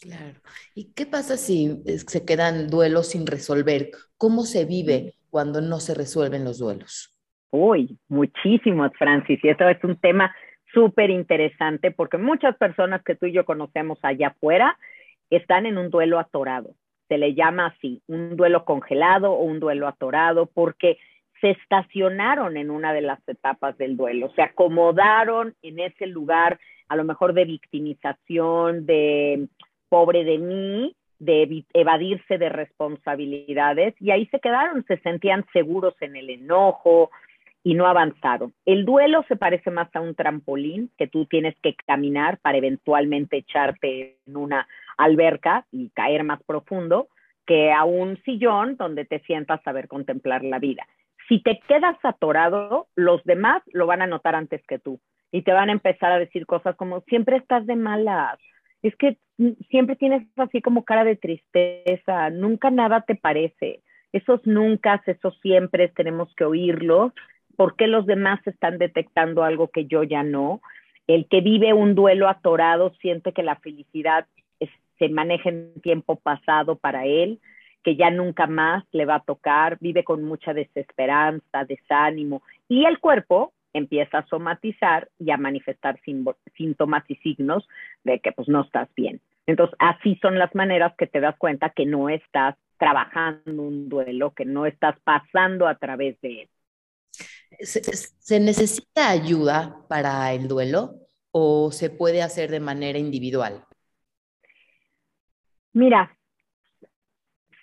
Claro. 0.00 0.38
¿Y 0.74 0.92
qué 0.92 1.04
pasa 1.04 1.36
si 1.36 1.82
se 1.84 2.24
quedan 2.24 2.68
duelos 2.68 3.08
sin 3.08 3.26
resolver? 3.26 3.90
¿Cómo 4.16 4.42
se 4.42 4.64
vive 4.64 5.14
cuando 5.30 5.60
no 5.60 5.78
se 5.78 5.94
resuelven 5.94 6.44
los 6.44 6.58
duelos? 6.58 7.18
Uy, 7.50 7.98
muchísimos, 8.08 8.92
Francis. 8.96 9.40
Y 9.42 9.48
esto 9.48 9.68
es 9.68 9.82
un 9.84 9.96
tema 9.96 10.34
súper 10.72 11.10
interesante 11.10 11.90
porque 11.90 12.18
muchas 12.18 12.56
personas 12.56 13.02
que 13.02 13.14
tú 13.14 13.26
y 13.26 13.32
yo 13.32 13.44
conocemos 13.44 13.98
allá 14.02 14.28
afuera 14.28 14.78
están 15.30 15.66
en 15.66 15.78
un 15.78 15.90
duelo 15.90 16.18
atorado. 16.18 16.74
Se 17.08 17.18
le 17.18 17.34
llama 17.34 17.66
así, 17.66 18.02
un 18.06 18.36
duelo 18.36 18.64
congelado 18.64 19.32
o 19.32 19.42
un 19.42 19.60
duelo 19.60 19.88
atorado 19.88 20.46
porque 20.46 20.98
se 21.40 21.50
estacionaron 21.50 22.56
en 22.56 22.70
una 22.70 22.92
de 22.92 23.00
las 23.00 23.26
etapas 23.28 23.76
del 23.78 23.96
duelo, 23.96 24.30
se 24.36 24.42
acomodaron 24.42 25.54
en 25.62 25.80
ese 25.80 26.06
lugar 26.06 26.58
a 26.88 26.96
lo 26.96 27.04
mejor 27.04 27.32
de 27.34 27.44
victimización, 27.44 28.84
de 28.84 29.48
pobre 29.88 30.24
de 30.24 30.38
mí, 30.38 30.94
de 31.18 31.64
evadirse 31.74 32.38
de 32.38 32.48
responsabilidades 32.48 33.94
y 34.00 34.10
ahí 34.10 34.26
se 34.26 34.40
quedaron, 34.40 34.84
se 34.86 34.98
sentían 34.98 35.44
seguros 35.52 35.94
en 36.00 36.16
el 36.16 36.30
enojo 36.30 37.10
y 37.62 37.74
no 37.74 37.86
avanzaron. 37.86 38.54
El 38.64 38.84
duelo 38.84 39.24
se 39.28 39.36
parece 39.36 39.70
más 39.70 39.94
a 39.94 40.00
un 40.00 40.14
trampolín 40.14 40.90
que 40.96 41.06
tú 41.06 41.26
tienes 41.26 41.54
que 41.62 41.74
caminar 41.86 42.38
para 42.38 42.58
eventualmente 42.58 43.38
echarte 43.38 44.18
en 44.26 44.36
una 44.36 44.66
alberca 44.96 45.66
y 45.70 45.90
caer 45.90 46.24
más 46.24 46.42
profundo 46.42 47.08
que 47.46 47.72
a 47.72 47.84
un 47.84 48.16
sillón 48.22 48.76
donde 48.76 49.04
te 49.04 49.20
sientas 49.20 49.60
a 49.66 49.72
ver 49.72 49.88
contemplar 49.88 50.44
la 50.44 50.58
vida. 50.58 50.86
Si 51.28 51.42
te 51.42 51.60
quedas 51.68 51.96
atorado, 52.02 52.88
los 52.94 53.22
demás 53.24 53.62
lo 53.72 53.86
van 53.86 54.02
a 54.02 54.06
notar 54.06 54.34
antes 54.34 54.62
que 54.66 54.78
tú 54.78 55.00
y 55.32 55.42
te 55.42 55.52
van 55.52 55.68
a 55.68 55.72
empezar 55.72 56.12
a 56.12 56.18
decir 56.18 56.46
cosas 56.46 56.76
como 56.76 57.02
siempre 57.02 57.36
estás 57.36 57.66
de 57.66 57.76
malas, 57.76 58.38
es 58.82 58.94
que 58.96 59.18
siempre 59.68 59.96
tienes 59.96 60.26
así 60.36 60.60
como 60.60 60.84
cara 60.84 61.04
de 61.04 61.16
tristeza, 61.16 62.30
nunca 62.30 62.70
nada 62.70 63.02
te 63.02 63.14
parece. 63.14 63.82
Esos 64.12 64.44
nunca, 64.44 65.02
esos 65.06 65.38
siempre 65.40 65.88
tenemos 65.88 66.34
que 66.34 66.44
oírlos. 66.44 67.12
¿Por 67.60 67.76
qué 67.76 67.88
los 67.88 68.06
demás 68.06 68.40
están 68.46 68.78
detectando 68.78 69.44
algo 69.44 69.68
que 69.68 69.84
yo 69.84 70.02
ya 70.02 70.22
no? 70.22 70.62
El 71.06 71.28
que 71.28 71.42
vive 71.42 71.74
un 71.74 71.94
duelo 71.94 72.26
atorado 72.26 72.94
siente 73.02 73.34
que 73.34 73.42
la 73.42 73.56
felicidad 73.56 74.26
se 74.98 75.08
maneja 75.10 75.50
en 75.50 75.74
tiempo 75.82 76.16
pasado 76.16 76.76
para 76.76 77.04
él, 77.04 77.38
que 77.82 77.96
ya 77.96 78.10
nunca 78.10 78.46
más 78.46 78.84
le 78.92 79.04
va 79.04 79.16
a 79.16 79.24
tocar, 79.24 79.76
vive 79.78 80.04
con 80.04 80.24
mucha 80.24 80.54
desesperanza, 80.54 81.66
desánimo, 81.66 82.42
y 82.66 82.86
el 82.86 82.98
cuerpo 82.98 83.52
empieza 83.74 84.20
a 84.20 84.26
somatizar 84.28 85.10
y 85.18 85.30
a 85.30 85.36
manifestar 85.36 86.00
síntomas 86.56 87.04
y 87.08 87.16
signos 87.16 87.68
de 88.04 88.20
que 88.20 88.32
pues 88.32 88.48
no 88.48 88.62
estás 88.62 88.88
bien. 88.96 89.20
Entonces, 89.44 89.76
así 89.80 90.18
son 90.22 90.38
las 90.38 90.54
maneras 90.54 90.94
que 90.96 91.06
te 91.06 91.20
das 91.20 91.36
cuenta 91.36 91.68
que 91.68 91.84
no 91.84 92.08
estás 92.08 92.56
trabajando 92.78 93.62
un 93.62 93.90
duelo, 93.90 94.30
que 94.30 94.46
no 94.46 94.64
estás 94.64 94.98
pasando 95.00 95.68
a 95.68 95.74
través 95.74 96.18
de 96.22 96.40
él. 96.40 96.48
¿Se, 97.58 98.40
necesita 98.40 99.10
ayuda 99.10 99.76
para 99.88 100.32
el 100.32 100.48
duelo 100.48 100.94
o 101.32 101.70
se 101.72 101.90
puede 101.90 102.22
hacer 102.22 102.50
de 102.50 102.60
manera 102.60 102.98
individual? 102.98 103.64
Mira, 105.72 106.16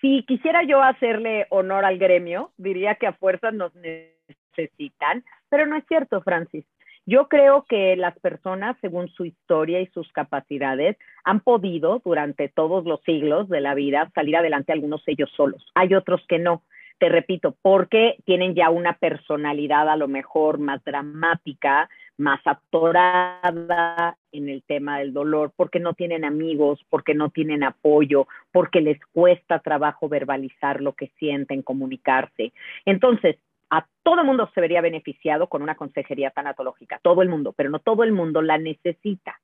si 0.02 0.24
quisiera 0.26 0.64
yo 0.64 0.82
hacerle 0.82 1.48
honor 1.50 1.86
al 1.86 1.98
gremio, 1.98 2.52
diría 2.58 2.96
que 2.96 3.08
a 3.08 3.14
fuerzas 3.14 3.54
nos 3.54 3.74
necesitan, 3.76 5.24
pero 5.50 5.66
no 5.66 5.76
es 5.76 5.86
cierto, 5.88 6.22
Francis. 6.22 6.66
Yo 7.06 7.30
creo 7.30 7.66
que 7.70 7.96
las 7.96 8.20
personas, 8.20 8.76
según 8.82 9.08
su 9.08 9.24
historia 9.24 9.80
y 9.80 9.88
sus 9.88 10.12
capacidades, 10.12 10.98
han 11.24 11.40
podido 11.40 12.02
durante 12.04 12.50
todos 12.50 12.84
los 12.84 13.02
siglos 13.04 13.48
de 13.48 13.62
la 13.62 13.76
vida 13.76 14.12
salir 14.14 14.36
adelante 14.36 14.74
algunos 14.74 15.02
ellos 15.08 15.32
solos. 15.36 15.66
Hay 15.74 15.96
otros 15.96 16.22
que 16.28 16.38
no. 16.38 16.64
Te 17.00 17.10
repito, 17.10 17.56
porque 17.62 18.18
tienen 18.26 18.56
ya 18.56 18.70
una 18.70 18.94
personalidad 18.94 19.88
a 19.90 19.96
lo 19.96 20.08
mejor 20.08 20.58
más 20.58 20.84
dramática, 20.84 21.90
más 22.18 22.40
atorada 22.46 24.18
en 24.32 24.50
el 24.50 24.64
tema 24.64 25.00
del 25.00 25.14
dolor, 25.14 25.52
porque 25.56 25.80
no 25.80 25.94
tienen 25.94 26.26
amigos, 26.26 26.84
porque 26.90 27.14
no 27.14 27.30
tienen 27.30 27.64
apoyo, 27.64 28.28
porque 28.52 28.82
les 28.82 29.00
cuesta 29.14 29.60
trabajo 29.60 30.10
verbalizar 30.10 30.82
lo 30.82 30.94
que 30.94 31.12
sienten, 31.20 31.62
comunicarse. 31.62 32.52
Entonces, 32.86 33.38
a 33.70 33.86
todo 34.04 34.22
el 34.22 34.26
mundo 34.26 34.50
se 34.56 34.62
vería 34.62 34.82
beneficiado 34.82 35.48
con 35.48 35.62
una 35.62 35.76
consejería 35.76 36.32
tanatológica, 36.32 37.00
todo 37.04 37.22
el 37.22 37.30
mundo, 37.30 37.54
pero 37.54 37.70
no 37.70 37.80
todo 37.80 38.04
el 38.04 38.12
mundo 38.12 38.42
la 38.42 38.58
necesita. 38.58 39.40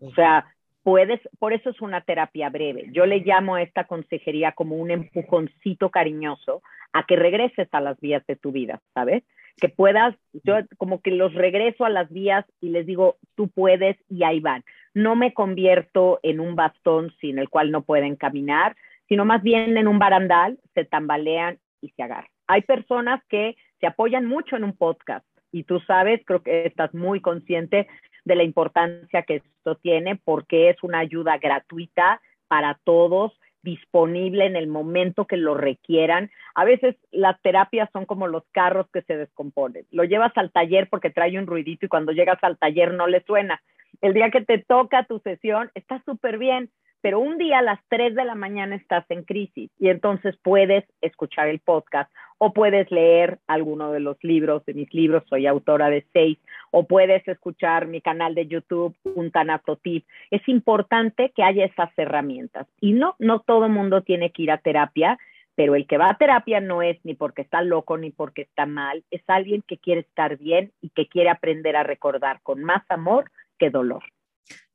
O 0.00 0.12
sea, 0.14 0.46
puedes, 0.82 1.20
por 1.38 1.52
eso 1.52 1.70
es 1.70 1.80
una 1.80 2.00
terapia 2.02 2.48
breve. 2.50 2.86
Yo 2.92 3.06
le 3.06 3.20
llamo 3.20 3.56
a 3.56 3.62
esta 3.62 3.84
consejería 3.84 4.52
como 4.52 4.76
un 4.76 4.90
empujoncito 4.90 5.90
cariñoso 5.90 6.62
a 6.92 7.04
que 7.04 7.16
regreses 7.16 7.68
a 7.72 7.80
las 7.80 8.00
vías 8.00 8.26
de 8.26 8.36
tu 8.36 8.52
vida, 8.52 8.80
¿sabes? 8.94 9.22
Que 9.60 9.68
puedas, 9.68 10.14
yo 10.44 10.56
como 10.78 11.00
que 11.00 11.10
los 11.10 11.34
regreso 11.34 11.84
a 11.84 11.90
las 11.90 12.10
vías 12.10 12.44
y 12.60 12.70
les 12.70 12.86
digo, 12.86 13.16
tú 13.34 13.48
puedes 13.48 13.96
y 14.08 14.24
ahí 14.24 14.40
van. 14.40 14.64
No 14.94 15.16
me 15.16 15.34
convierto 15.34 16.18
en 16.22 16.40
un 16.40 16.56
bastón 16.56 17.12
sin 17.20 17.38
el 17.38 17.48
cual 17.48 17.70
no 17.70 17.82
pueden 17.82 18.16
caminar, 18.16 18.76
sino 19.08 19.24
más 19.24 19.42
bien 19.42 19.76
en 19.76 19.88
un 19.88 19.98
barandal, 19.98 20.58
se 20.74 20.84
tambalean 20.84 21.58
y 21.80 21.90
se 21.90 22.02
agarran. 22.02 22.30
Hay 22.46 22.62
personas 22.62 23.22
que 23.28 23.56
se 23.80 23.86
apoyan 23.86 24.26
mucho 24.26 24.56
en 24.56 24.64
un 24.64 24.76
podcast 24.76 25.26
y 25.52 25.64
tú 25.64 25.80
sabes, 25.80 26.20
creo 26.24 26.42
que 26.42 26.66
estás 26.66 26.94
muy 26.94 27.20
consciente 27.20 27.88
de 28.24 28.34
la 28.34 28.42
importancia 28.42 29.22
que 29.22 29.36
esto 29.36 29.76
tiene 29.76 30.16
porque 30.16 30.70
es 30.70 30.82
una 30.82 30.98
ayuda 30.98 31.38
gratuita 31.38 32.20
para 32.48 32.78
todos, 32.84 33.32
disponible 33.62 34.46
en 34.46 34.56
el 34.56 34.66
momento 34.66 35.26
que 35.26 35.36
lo 35.36 35.54
requieran. 35.54 36.30
A 36.54 36.64
veces 36.64 36.96
las 37.10 37.40
terapias 37.42 37.88
son 37.92 38.06
como 38.06 38.26
los 38.26 38.44
carros 38.52 38.86
que 38.92 39.02
se 39.02 39.16
descomponen. 39.16 39.86
Lo 39.90 40.04
llevas 40.04 40.32
al 40.36 40.50
taller 40.50 40.88
porque 40.88 41.10
trae 41.10 41.38
un 41.38 41.46
ruidito 41.46 41.86
y 41.86 41.88
cuando 41.88 42.12
llegas 42.12 42.38
al 42.42 42.58
taller 42.58 42.94
no 42.94 43.06
le 43.06 43.22
suena. 43.24 43.60
El 44.00 44.14
día 44.14 44.30
que 44.30 44.40
te 44.40 44.58
toca 44.58 45.04
tu 45.04 45.18
sesión 45.20 45.70
está 45.74 46.02
súper 46.04 46.38
bien, 46.38 46.70
pero 47.00 47.20
un 47.20 47.38
día 47.38 47.58
a 47.58 47.62
las 47.62 47.80
3 47.88 48.14
de 48.14 48.24
la 48.24 48.34
mañana 48.34 48.76
estás 48.76 49.04
en 49.10 49.24
crisis 49.24 49.70
y 49.78 49.88
entonces 49.88 50.36
puedes 50.42 50.84
escuchar 51.00 51.48
el 51.48 51.60
podcast 51.60 52.10
o 52.38 52.52
puedes 52.52 52.90
leer 52.90 53.38
alguno 53.46 53.92
de 53.92 54.00
los 54.00 54.16
libros 54.22 54.64
de 54.64 54.74
mis 54.74 54.92
libros, 54.94 55.22
soy 55.28 55.46
autora 55.46 55.90
de 55.90 56.06
seis, 56.12 56.38
o 56.70 56.86
puedes 56.86 57.26
escuchar 57.28 57.86
mi 57.86 58.00
canal 58.00 58.34
de 58.34 58.46
YouTube, 58.46 58.96
un 59.04 59.30
tanatotip. 59.30 60.06
Es 60.30 60.46
importante 60.48 61.32
que 61.36 61.42
haya 61.42 61.66
esas 61.66 61.90
herramientas. 61.98 62.66
Y 62.80 62.92
no, 62.92 63.14
no 63.18 63.40
todo 63.40 63.68
mundo 63.68 64.00
tiene 64.02 64.30
que 64.30 64.44
ir 64.44 64.50
a 64.50 64.58
terapia, 64.58 65.18
pero 65.54 65.74
el 65.74 65.86
que 65.86 65.98
va 65.98 66.08
a 66.08 66.16
terapia 66.16 66.60
no 66.60 66.80
es 66.80 66.98
ni 67.04 67.14
porque 67.14 67.42
está 67.42 67.60
loco 67.60 67.98
ni 67.98 68.10
porque 68.10 68.42
está 68.42 68.64
mal, 68.64 69.04
es 69.10 69.22
alguien 69.26 69.62
que 69.66 69.76
quiere 69.76 70.00
estar 70.00 70.38
bien 70.38 70.72
y 70.80 70.88
que 70.88 71.08
quiere 71.08 71.28
aprender 71.28 71.76
a 71.76 71.82
recordar 71.82 72.40
con 72.42 72.64
más 72.64 72.82
amor 72.88 73.30
que 73.58 73.68
dolor. 73.68 74.02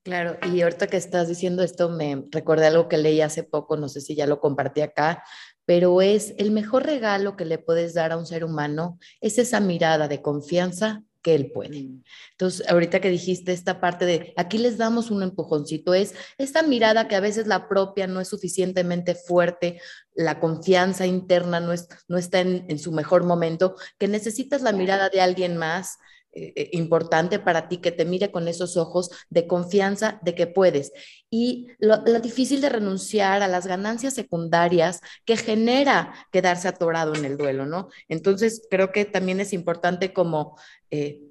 Claro, 0.05 0.37
y 0.53 0.61
ahorita 0.61 0.85
que 0.85 0.97
estás 0.97 1.27
diciendo 1.27 1.63
esto, 1.63 1.89
me 1.89 2.25
recordé 2.29 2.67
algo 2.67 2.87
que 2.87 2.99
leí 2.99 3.21
hace 3.21 3.41
poco, 3.41 3.75
no 3.75 3.89
sé 3.89 4.01
si 4.01 4.13
ya 4.13 4.27
lo 4.27 4.39
compartí 4.39 4.81
acá, 4.81 5.23
pero 5.65 5.99
es 6.03 6.35
el 6.37 6.51
mejor 6.51 6.85
regalo 6.85 7.35
que 7.35 7.43
le 7.43 7.57
puedes 7.57 7.95
dar 7.95 8.11
a 8.11 8.17
un 8.17 8.27
ser 8.27 8.43
humano, 8.43 8.99
es 9.19 9.39
esa 9.39 9.59
mirada 9.59 10.07
de 10.07 10.21
confianza 10.21 11.01
que 11.23 11.33
él 11.33 11.51
puede. 11.51 11.89
Entonces, 12.33 12.69
ahorita 12.69 12.99
que 12.99 13.09
dijiste 13.09 13.51
esta 13.51 13.81
parte 13.81 14.05
de 14.05 14.35
aquí 14.37 14.59
les 14.59 14.77
damos 14.77 15.09
un 15.09 15.23
empujoncito, 15.23 15.95
es 15.95 16.13
esta 16.37 16.61
mirada 16.61 17.07
que 17.07 17.15
a 17.15 17.19
veces 17.19 17.47
la 17.47 17.67
propia 17.67 18.05
no 18.05 18.21
es 18.21 18.27
suficientemente 18.27 19.15
fuerte, 19.15 19.81
la 20.13 20.39
confianza 20.39 21.07
interna 21.07 21.59
no, 21.59 21.73
es, 21.73 21.87
no 22.07 22.19
está 22.19 22.41
en, 22.41 22.63
en 22.69 22.77
su 22.77 22.91
mejor 22.91 23.23
momento, 23.23 23.75
que 23.97 24.07
necesitas 24.07 24.61
la 24.61 24.71
mirada 24.71 25.09
de 25.09 25.21
alguien 25.21 25.57
más 25.57 25.97
eh, 26.37 26.51
eh, 26.57 26.69
importante 26.73 27.39
para 27.39 27.69
ti 27.69 27.77
que 27.77 27.93
te 27.93 28.03
mire 28.03 28.29
con 28.29 28.49
esos 28.49 28.75
ojos 28.75 29.09
de 29.29 29.47
confianza 29.47 30.19
de 30.21 30.35
que 30.35 30.47
puedes. 30.47 30.91
Y 31.29 31.67
lo, 31.79 31.97
difícil 32.19 32.59
de 32.59 32.67
renunciar 32.67 33.41
a 33.41 33.47
las 33.47 33.65
ganancias 33.67 34.15
secundarias 34.15 34.99
que 35.23 35.37
genera 35.37 36.13
quedarse 36.33 36.67
atorado 36.67 37.15
en 37.15 37.23
el 37.23 37.37
duelo, 37.37 37.65
¿no? 37.65 37.87
Entonces, 38.09 38.67
creo 38.69 38.91
que 38.91 39.05
también 39.05 39.39
es 39.39 39.53
importante 39.53 40.11
como... 40.11 40.57
Eh, 40.91 41.21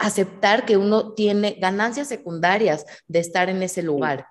aceptar 0.00 0.64
que 0.64 0.76
uno 0.76 1.12
tiene 1.12 1.56
ganancias 1.60 2.08
secundarias 2.08 2.84
de 3.06 3.20
estar 3.20 3.48
en 3.48 3.62
ese 3.62 3.84
lugar 3.84 4.26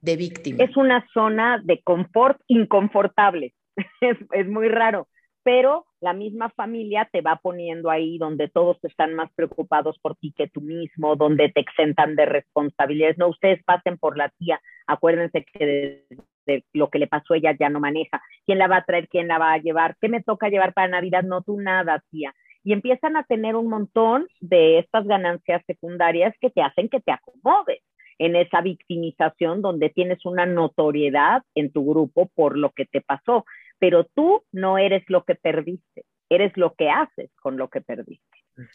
de 0.00 0.16
víctima. 0.16 0.62
Es 0.62 0.76
una 0.76 1.04
zona 1.12 1.60
de 1.64 1.82
confort 1.82 2.40
inconfortable. 2.46 3.52
es, 4.00 4.16
es 4.30 4.46
muy 4.46 4.68
raro 4.68 5.08
pero 5.46 5.86
la 6.00 6.12
misma 6.12 6.50
familia 6.50 7.08
te 7.12 7.20
va 7.20 7.36
poniendo 7.36 7.88
ahí 7.88 8.18
donde 8.18 8.48
todos 8.48 8.82
están 8.82 9.14
más 9.14 9.30
preocupados 9.36 9.96
por 10.00 10.16
ti 10.16 10.34
que 10.36 10.48
tú 10.48 10.60
mismo, 10.60 11.14
donde 11.14 11.50
te 11.50 11.60
exentan 11.60 12.16
de 12.16 12.26
responsabilidades. 12.26 13.16
No, 13.16 13.28
ustedes 13.28 13.62
pasen 13.62 13.96
por 13.96 14.18
la 14.18 14.28
tía, 14.40 14.60
acuérdense 14.88 15.44
que 15.44 16.04
de, 16.46 16.64
lo 16.72 16.90
que 16.90 16.98
le 16.98 17.06
pasó 17.06 17.34
a 17.34 17.36
ella 17.36 17.56
ya 17.56 17.68
no 17.68 17.78
maneja. 17.78 18.20
¿Quién 18.44 18.58
la 18.58 18.66
va 18.66 18.78
a 18.78 18.84
traer? 18.84 19.06
¿Quién 19.06 19.28
la 19.28 19.38
va 19.38 19.52
a 19.52 19.58
llevar? 19.58 19.94
¿Qué 20.00 20.08
me 20.08 20.20
toca 20.20 20.48
llevar 20.48 20.74
para 20.74 20.88
Navidad? 20.88 21.22
No, 21.22 21.42
tú 21.42 21.60
nada, 21.60 22.02
tía. 22.10 22.34
Y 22.64 22.72
empiezan 22.72 23.16
a 23.16 23.22
tener 23.22 23.54
un 23.54 23.68
montón 23.68 24.26
de 24.40 24.80
estas 24.80 25.06
ganancias 25.06 25.62
secundarias 25.68 26.34
que 26.40 26.50
te 26.50 26.60
hacen 26.60 26.88
que 26.88 26.98
te 26.98 27.12
acomodes. 27.12 27.82
en 28.18 28.34
esa 28.34 28.62
victimización 28.62 29.60
donde 29.60 29.90
tienes 29.90 30.24
una 30.24 30.46
notoriedad 30.46 31.42
en 31.54 31.70
tu 31.70 31.84
grupo 31.84 32.30
por 32.34 32.56
lo 32.56 32.70
que 32.70 32.86
te 32.86 33.02
pasó, 33.02 33.44
pero 33.78 34.04
tú 34.04 34.42
no 34.52 34.78
eres 34.78 35.04
lo 35.08 35.24
que 35.24 35.34
perdiste, 35.34 36.04
eres 36.28 36.56
lo 36.56 36.74
que 36.74 36.90
haces 36.90 37.30
con 37.40 37.56
lo 37.56 37.68
que 37.68 37.80
perdiste. 37.80 38.24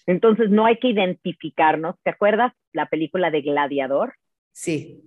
Entonces 0.06 0.50
no 0.50 0.66
hay 0.66 0.78
que 0.78 0.90
identificarnos. 0.90 1.96
¿Te 2.04 2.12
acuerdas 2.12 2.54
la 2.72 2.86
película 2.86 3.32
de 3.32 3.42
Gladiador? 3.42 4.14
Sí. 4.52 5.02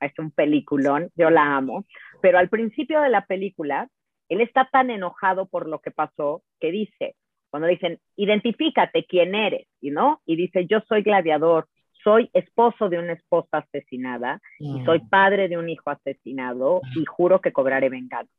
Es 0.00 0.12
un 0.18 0.30
peliculón, 0.30 1.10
yo 1.14 1.30
la 1.30 1.56
amo, 1.56 1.84
pero 2.22 2.38
al 2.38 2.48
principio 2.48 3.00
de 3.00 3.10
la 3.10 3.26
película, 3.26 3.88
él 4.28 4.40
está 4.40 4.68
tan 4.70 4.90
enojado 4.90 5.46
por 5.46 5.68
lo 5.68 5.80
que 5.80 5.90
pasó 5.90 6.42
que 6.58 6.70
dice, 6.70 7.16
cuando 7.50 7.68
dicen, 7.68 7.98
identifícate 8.16 9.04
quién 9.04 9.34
eres, 9.34 9.66
y 9.80 9.90
no, 9.90 10.22
y 10.24 10.36
dice, 10.36 10.66
yo 10.66 10.80
soy 10.88 11.02
gladiador, 11.02 11.66
soy 12.02 12.30
esposo 12.32 12.88
de 12.88 12.98
una 12.98 13.12
esposa 13.12 13.58
asesinada 13.58 14.40
y 14.58 14.82
soy 14.84 15.00
padre 15.00 15.48
de 15.48 15.58
un 15.58 15.68
hijo 15.68 15.90
asesinado 15.90 16.80
y 16.96 17.04
juro 17.04 17.40
que 17.40 17.52
cobraré 17.52 17.90
venganza. 17.90 18.32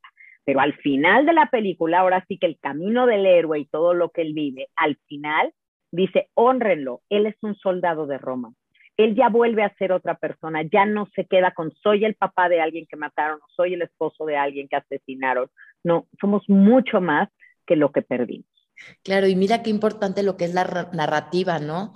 Pero 0.46 0.60
al 0.60 0.74
final 0.74 1.26
de 1.26 1.34
la 1.34 1.48
película, 1.48 2.00
ahora 2.00 2.26
sí 2.28 2.38
que 2.38 2.48
el 2.48 2.60
camino 2.60 3.06
del 3.06 3.26
héroe 3.26 3.60
y 3.60 3.66
todo 3.66 3.94
lo 3.94 4.10
que 4.10 4.22
él 4.22 4.34
vive, 4.34 4.68
al 4.76 4.98
final 5.08 5.54
dice, 5.92 6.30
honrenlo, 6.34 7.02
él 7.10 7.26
es 7.26 7.36
un 7.42 7.56
soldado 7.56 8.08
de 8.08 8.18
Roma. 8.18 8.54
Él 8.98 9.16
ya 9.16 9.30
vuelve 9.30 9.64
a 9.64 9.74
ser 9.76 9.92
otra 9.92 10.16
persona, 10.16 10.64
ya 10.64 10.86
no 10.86 11.08
se 11.16 11.26
queda 11.26 11.52
con 11.52 11.72
soy 11.72 12.06
el 12.06 12.16
papá 12.16 12.50
de 12.50 12.62
alguien 12.62 12.86
que 12.88 12.98
mataron, 12.98 13.40
soy 13.56 13.74
el 13.74 13.82
esposo 13.82 14.26
de 14.26 14.38
alguien 14.38 14.68
que 14.68 14.76
asesinaron. 14.76 15.50
No, 15.84 16.08
somos 16.20 16.48
mucho 16.50 17.02
más 17.02 17.30
que 17.66 17.76
lo 17.76 17.92
que 17.92 18.02
perdimos. 18.02 18.51
Claro, 19.04 19.28
y 19.28 19.36
mira 19.36 19.64
qué 19.64 19.70
importante 19.70 20.24
lo 20.24 20.38
que 20.38 20.46
es 20.46 20.54
la 20.54 20.90
narrativa, 20.94 21.60
¿no? 21.60 21.94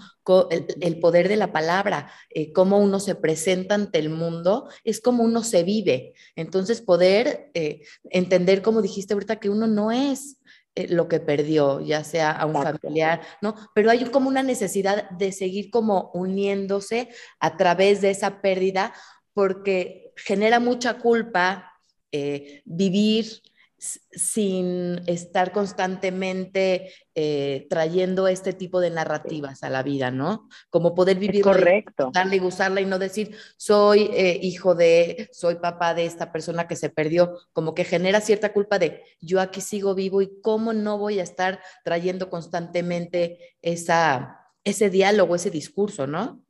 El, 0.50 1.00
poder 1.00 1.28
de 1.28 1.36
la 1.36 1.52
palabra, 1.52 2.12
eh, 2.30 2.52
cómo 2.52 2.80
uno 2.80 3.00
se 3.00 3.16
presenta 3.16 3.76
ante 3.76 4.00
el 4.00 4.10
mundo, 4.10 4.70
es 4.84 5.02
como 5.02 5.24
uno 5.24 5.44
se 5.44 5.64
vive. 5.64 6.14
Entonces, 6.36 6.82
poder 6.82 7.52
eh, 7.54 7.82
entender, 8.10 8.62
como 8.62 8.82
dijiste 8.82 9.14
ahorita, 9.14 9.36
que 9.38 9.50
uno 9.50 9.68
no 9.68 9.92
es 9.92 10.38
eh, 10.74 10.88
lo 10.88 11.08
que 11.08 11.20
perdió, 11.20 11.80
ya 11.82 12.04
sea 12.04 12.32
a 12.32 12.46
un 12.46 12.56
familiar, 12.56 13.22
¿no? 13.42 13.56
Pero 13.76 13.92
hay 13.92 14.04
como 14.06 14.28
una 14.28 14.44
necesidad 14.44 15.10
de 15.12 15.32
seguir 15.32 15.70
como 15.70 16.12
uniéndose 16.14 17.10
a 17.40 17.56
través 17.56 18.02
de 18.02 18.10
esa 18.12 18.42
pérdida 18.42 18.94
porque 19.34 20.14
genera 20.16 20.60
mucha 20.60 20.98
culpa 20.98 21.72
vivir 22.64 23.42
sin 24.12 25.02
estar 25.08 25.52
constantemente 25.52 26.92
eh, 27.14 27.68
trayendo 27.70 28.28
este 28.28 28.54
tipo 28.54 28.80
de 28.80 28.90
narrativas 28.90 29.64
a 29.64 29.70
la 29.70 29.84
vida, 29.84 30.12
¿no? 30.12 30.48
Como 30.70 30.96
poder 30.96 31.18
vivir, 31.18 31.44
correcto, 31.44 32.12
darle 32.14 32.38
y 32.38 32.40
gustarla 32.40 32.82
y 32.82 32.86
no 32.86 33.00
decir 33.00 33.36
soy 33.58 34.10
eh, 34.14 34.40
hijo 34.42 34.76
de, 34.76 35.30
soy 35.32 35.56
papá 35.56 35.94
de 35.94 36.06
esta 36.06 36.32
persona 36.32 36.68
que 36.68 36.76
se 36.76 36.90
perdió, 36.90 37.38
como 37.54 37.74
que 37.74 37.84
genera 37.84 38.22
cierta 38.22 38.54
culpa 38.54 38.80
de 38.80 39.04
yo 39.22 39.40
aquí 39.42 39.62
sigo 39.62 39.96
vivo 39.96 40.22
y 40.22 40.42
cómo 40.42 40.74
no 40.74 40.98
voy 40.98 41.20
a 41.20 41.24
estar 41.24 41.60
trayendo 41.84 42.30
constantemente 42.30 43.56
esa, 43.62 44.40
ese 44.64 44.90
diálogo, 44.90 45.36
ese 45.36 45.52
discurso, 45.52 46.08
¿no? 46.08 46.42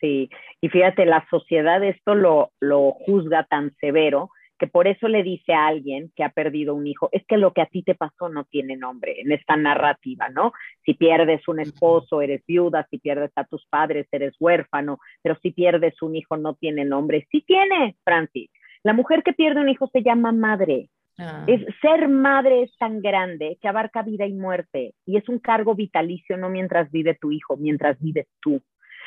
Sí, 0.00 0.28
y 0.60 0.68
fíjate, 0.68 1.06
la 1.06 1.26
sociedad 1.30 1.82
esto 1.82 2.14
lo, 2.14 2.52
lo 2.60 2.92
juzga 3.06 3.46
tan 3.48 3.74
severo 3.80 4.30
que 4.58 4.66
por 4.66 4.88
eso 4.88 5.08
le 5.08 5.22
dice 5.22 5.52
a 5.52 5.66
alguien 5.66 6.10
que 6.16 6.24
ha 6.24 6.30
perdido 6.30 6.74
un 6.74 6.86
hijo, 6.86 7.08
es 7.12 7.24
que 7.26 7.36
lo 7.36 7.52
que 7.52 7.60
a 7.60 7.66
ti 7.66 7.82
te 7.82 7.94
pasó 7.94 8.28
no 8.28 8.44
tiene 8.44 8.76
nombre 8.76 9.20
en 9.20 9.32
esta 9.32 9.56
narrativa, 9.56 10.28
¿no? 10.30 10.52
Si 10.84 10.94
pierdes 10.94 11.46
un 11.48 11.60
esposo, 11.60 12.22
eres 12.22 12.42
viuda, 12.46 12.86
si 12.90 12.98
pierdes 12.98 13.32
a 13.36 13.44
tus 13.44 13.66
padres, 13.66 14.06
eres 14.12 14.34
huérfano, 14.40 14.98
pero 15.22 15.36
si 15.42 15.50
pierdes 15.50 16.00
un 16.00 16.16
hijo 16.16 16.36
no 16.36 16.54
tiene 16.54 16.84
nombre. 16.84 17.26
Sí 17.30 17.42
tiene, 17.46 17.96
Francis. 18.04 18.50
La 18.82 18.92
mujer 18.92 19.22
que 19.22 19.32
pierde 19.32 19.60
un 19.60 19.68
hijo 19.68 19.88
se 19.92 20.02
llama 20.02 20.32
madre. 20.32 20.88
Ah. 21.18 21.44
Es, 21.46 21.62
ser 21.80 22.08
madre 22.08 22.62
es 22.62 22.76
tan 22.78 23.00
grande 23.00 23.58
que 23.60 23.68
abarca 23.68 24.02
vida 24.02 24.26
y 24.26 24.34
muerte 24.34 24.92
y 25.06 25.16
es 25.16 25.26
un 25.30 25.38
cargo 25.38 25.74
vitalicio 25.74 26.36
no 26.36 26.50
mientras 26.50 26.90
vive 26.90 27.14
tu 27.14 27.32
hijo, 27.32 27.56
mientras 27.56 27.98
vives 28.00 28.26
tú. 28.40 28.62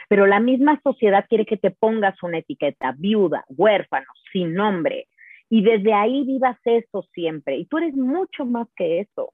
Pero 0.08 0.26
la 0.26 0.40
misma 0.40 0.80
sociedad 0.84 1.26
quiere 1.30 1.46
que 1.46 1.58
te 1.58 1.70
pongas 1.70 2.22
una 2.24 2.40
etiqueta, 2.40 2.96
viuda, 2.98 3.46
huérfano, 3.50 4.08
sin 4.32 4.56
nombre 4.56 5.08
y 5.50 5.64
desde 5.64 5.94
ahí 5.94 6.24
vivas 6.26 6.58
eso 6.64 7.04
siempre. 7.14 7.58
Y 7.58 7.66
tú 7.66 7.78
eres 7.78 7.96
mucho 7.96 8.46
más 8.46 8.68
que 8.76 9.00
eso, 9.00 9.34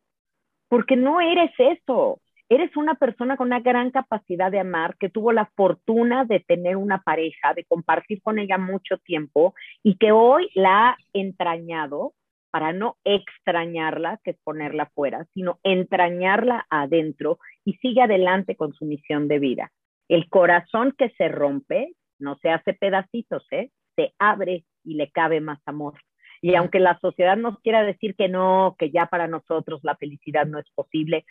porque 0.69 0.95
no 0.95 1.21
eres 1.21 1.51
eso. 1.58 2.21
Eres 2.47 2.75
una 2.78 2.93
persona 2.95 3.38
con 3.38 3.47
una 3.47 3.60
gran 3.60 3.89
capacidad 3.89 4.51
de 4.51 4.60
amar, 4.60 4.95
que 4.97 5.10
tuvo 5.10 5.32
la 5.32 5.49
fortuna 5.56 6.25
de 6.25 6.41
tener 6.41 6.78
una 6.78 7.01
pareja, 7.01 7.54
de 7.56 7.65
compartir 7.65 8.21
con 8.21 8.38
ella 8.38 8.58
mucho 8.58 8.97
tiempo 8.99 9.56
y 9.82 9.97
que 9.97 10.12
hoy 10.12 10.49
la 10.54 10.89
ha 10.89 10.97
entrañado 11.13 12.13
para 12.51 12.71
no 12.71 12.97
extrañarla, 13.04 14.19
que 14.23 14.32
es 14.32 14.38
ponerla 14.43 14.89
fuera, 14.93 15.25
sino 15.34 15.60
entrañarla 15.63 16.65
adentro 16.69 17.39
y 17.65 17.73
sigue 17.73 18.01
adelante 18.01 18.56
con 18.56 18.73
su 18.73 18.86
misión 18.86 19.28
de 19.28 19.39
vida. 19.39 19.71
El 20.08 20.30
corazón 20.30 20.93
que 20.97 21.10
se 21.17 21.28
rompe 21.28 21.95
no 22.19 22.38
se 22.38 22.51
hace 22.51 22.73
pedacitos, 22.73 23.45
¿eh? 23.51 23.71
se 23.95 24.13
abre 24.19 24.63
y 24.85 24.95
le 24.95 25.11
cabe 25.11 25.41
más 25.41 25.59
amor. 25.65 25.95
Y 26.41 26.55
aunque 26.55 26.79
la 26.79 26.99
sociedad 26.99 27.37
nos 27.37 27.59
quiera 27.59 27.83
decir 27.83 28.15
que 28.15 28.29
no, 28.29 28.75
que 28.77 28.91
ya 28.91 29.07
para 29.07 29.27
nosotros 29.27 29.81
la 29.83 29.95
felicidad 29.95 30.45
no 30.45 30.59
es 30.59 30.69
posible, 30.75 31.25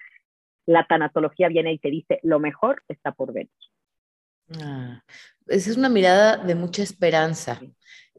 la 0.67 0.87
tanatología 0.87 1.49
viene 1.49 1.73
y 1.73 1.79
te 1.79 1.91
dice, 1.91 2.21
lo 2.23 2.41
mejor 2.41 2.83
está 2.89 3.13
por 3.13 3.33
venir. 3.33 3.51
Ah, 4.61 5.03
esa 5.47 5.71
es 5.71 5.77
una 5.77 5.89
mirada 5.89 6.39
de 6.39 6.55
mucha 6.55 6.83
esperanza 6.83 7.61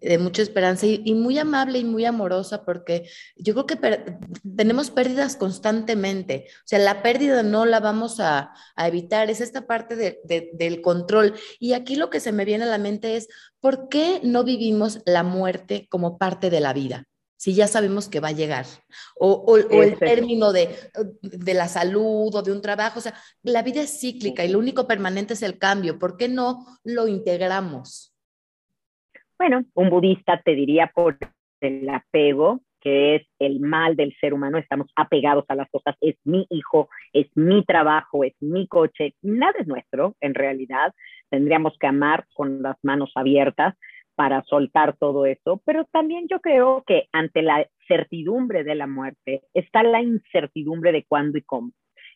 de 0.02 0.18
mucha 0.18 0.42
esperanza 0.42 0.86
y, 0.86 1.14
muy 1.14 1.38
amable 1.40 1.80
y 1.80 1.84
muy 1.84 2.06
amorosa 2.06 2.66
porque 2.66 3.10
yo 3.36 3.54
creo 3.54 3.66
que 3.66 4.18
tenemos 4.56 4.92
pérdidas 4.92 5.36
constantemente. 5.36 6.48
O 6.60 6.68
sea, 6.68 6.80
la 6.80 7.02
pérdida 7.02 7.44
no 7.44 7.66
la 7.66 7.80
vamos 7.80 8.20
a, 8.20 8.54
evitar, 8.78 9.30
es 9.30 9.42
esta 9.42 9.68
parte 9.68 9.96
del 10.26 10.82
control. 10.82 11.36
Y 11.60 11.74
aquí 11.74 11.96
lo 11.96 12.10
que 12.10 12.20
se 12.20 12.32
me 12.32 12.46
viene 12.46 12.66
a 12.66 12.68
la 12.68 12.78
mente 12.78 13.16
es, 13.16 13.28
¿por 13.60 13.90
qué 13.90 14.20
no 14.24 14.44
vivimos 14.44 15.02
la 15.06 15.24
muerte 15.24 15.88
como 15.90 16.18
parte 16.18 16.50
de 16.50 16.60
la 16.60 16.74
vida? 16.74 17.06
Si 17.38 17.54
ya 17.54 17.68
sabemos 17.68 18.08
que 18.08 18.22
va 18.22 18.30
a 18.30 18.34
llegar, 18.34 18.66
o, 19.18 19.58
el 19.58 20.00
término 20.00 20.52
de, 20.52 20.76
de 21.22 21.54
la 21.54 21.68
salud 21.68 22.34
o 22.34 22.42
de 22.42 22.52
un 22.52 22.62
trabajo, 22.62 23.00
o 23.00 23.02
sea, 23.02 23.14
la 23.44 23.62
vida 23.62 23.82
es 23.82 24.00
cíclica 24.00 24.44
y 24.44 24.50
lo 24.50 24.60
único 24.60 24.88
permanente 24.88 25.36
es 25.36 25.42
el 25.44 25.60
cambio. 25.60 26.00
¿Por 26.00 26.18
qué 26.18 26.28
no 26.28 26.66
lo 26.84 27.08
integramos? 27.08 28.15
Bueno, 29.38 29.66
un 29.74 29.90
budista 29.90 30.42
te 30.44 30.56
diría 30.56 30.92
por 30.94 31.18
el 31.60 31.90
apego, 31.90 32.62
que 32.80 33.16
es 33.16 33.28
el 33.40 33.60
mal 33.60 33.96
del 33.96 34.16
ser 34.22 34.34
humano, 34.34 34.58
estamos 34.58 34.88
apegados 34.96 35.44
a 35.50 35.56
las 35.56 35.70
cosas, 35.72 35.96
es 36.00 36.16
mi 36.24 36.46
hijo, 36.50 36.88
es 37.12 37.28
mi 37.36 37.66
trabajo, 37.66 38.24
es 38.24 38.34
mi 38.40 38.68
coche, 38.68 39.16
nada 39.22 39.54
es 39.60 39.68
nuestro 39.68 40.16
en 40.22 40.36
realidad, 40.36 40.94
tendríamos 41.30 41.76
que 41.80 41.88
amar 41.88 42.26
con 42.34 42.62
las 42.62 42.78
manos 42.82 43.12
abiertas 43.16 43.76
para 44.16 44.42
soltar 44.44 44.96
todo 44.98 45.26
eso, 45.26 45.62
pero 45.66 45.84
también 45.86 46.28
yo 46.30 46.40
creo 46.40 46.84
que 46.88 47.10
ante 47.12 47.42
la 47.42 47.68
certidumbre 47.88 48.64
de 48.64 48.76
la 48.76 48.88
muerte 48.88 49.42
está 49.54 49.84
la 49.84 50.02
incertidumbre 50.02 50.94
de 50.94 51.04
cuándo 51.06 51.38
y 51.38 51.42
cómo. 51.42 51.72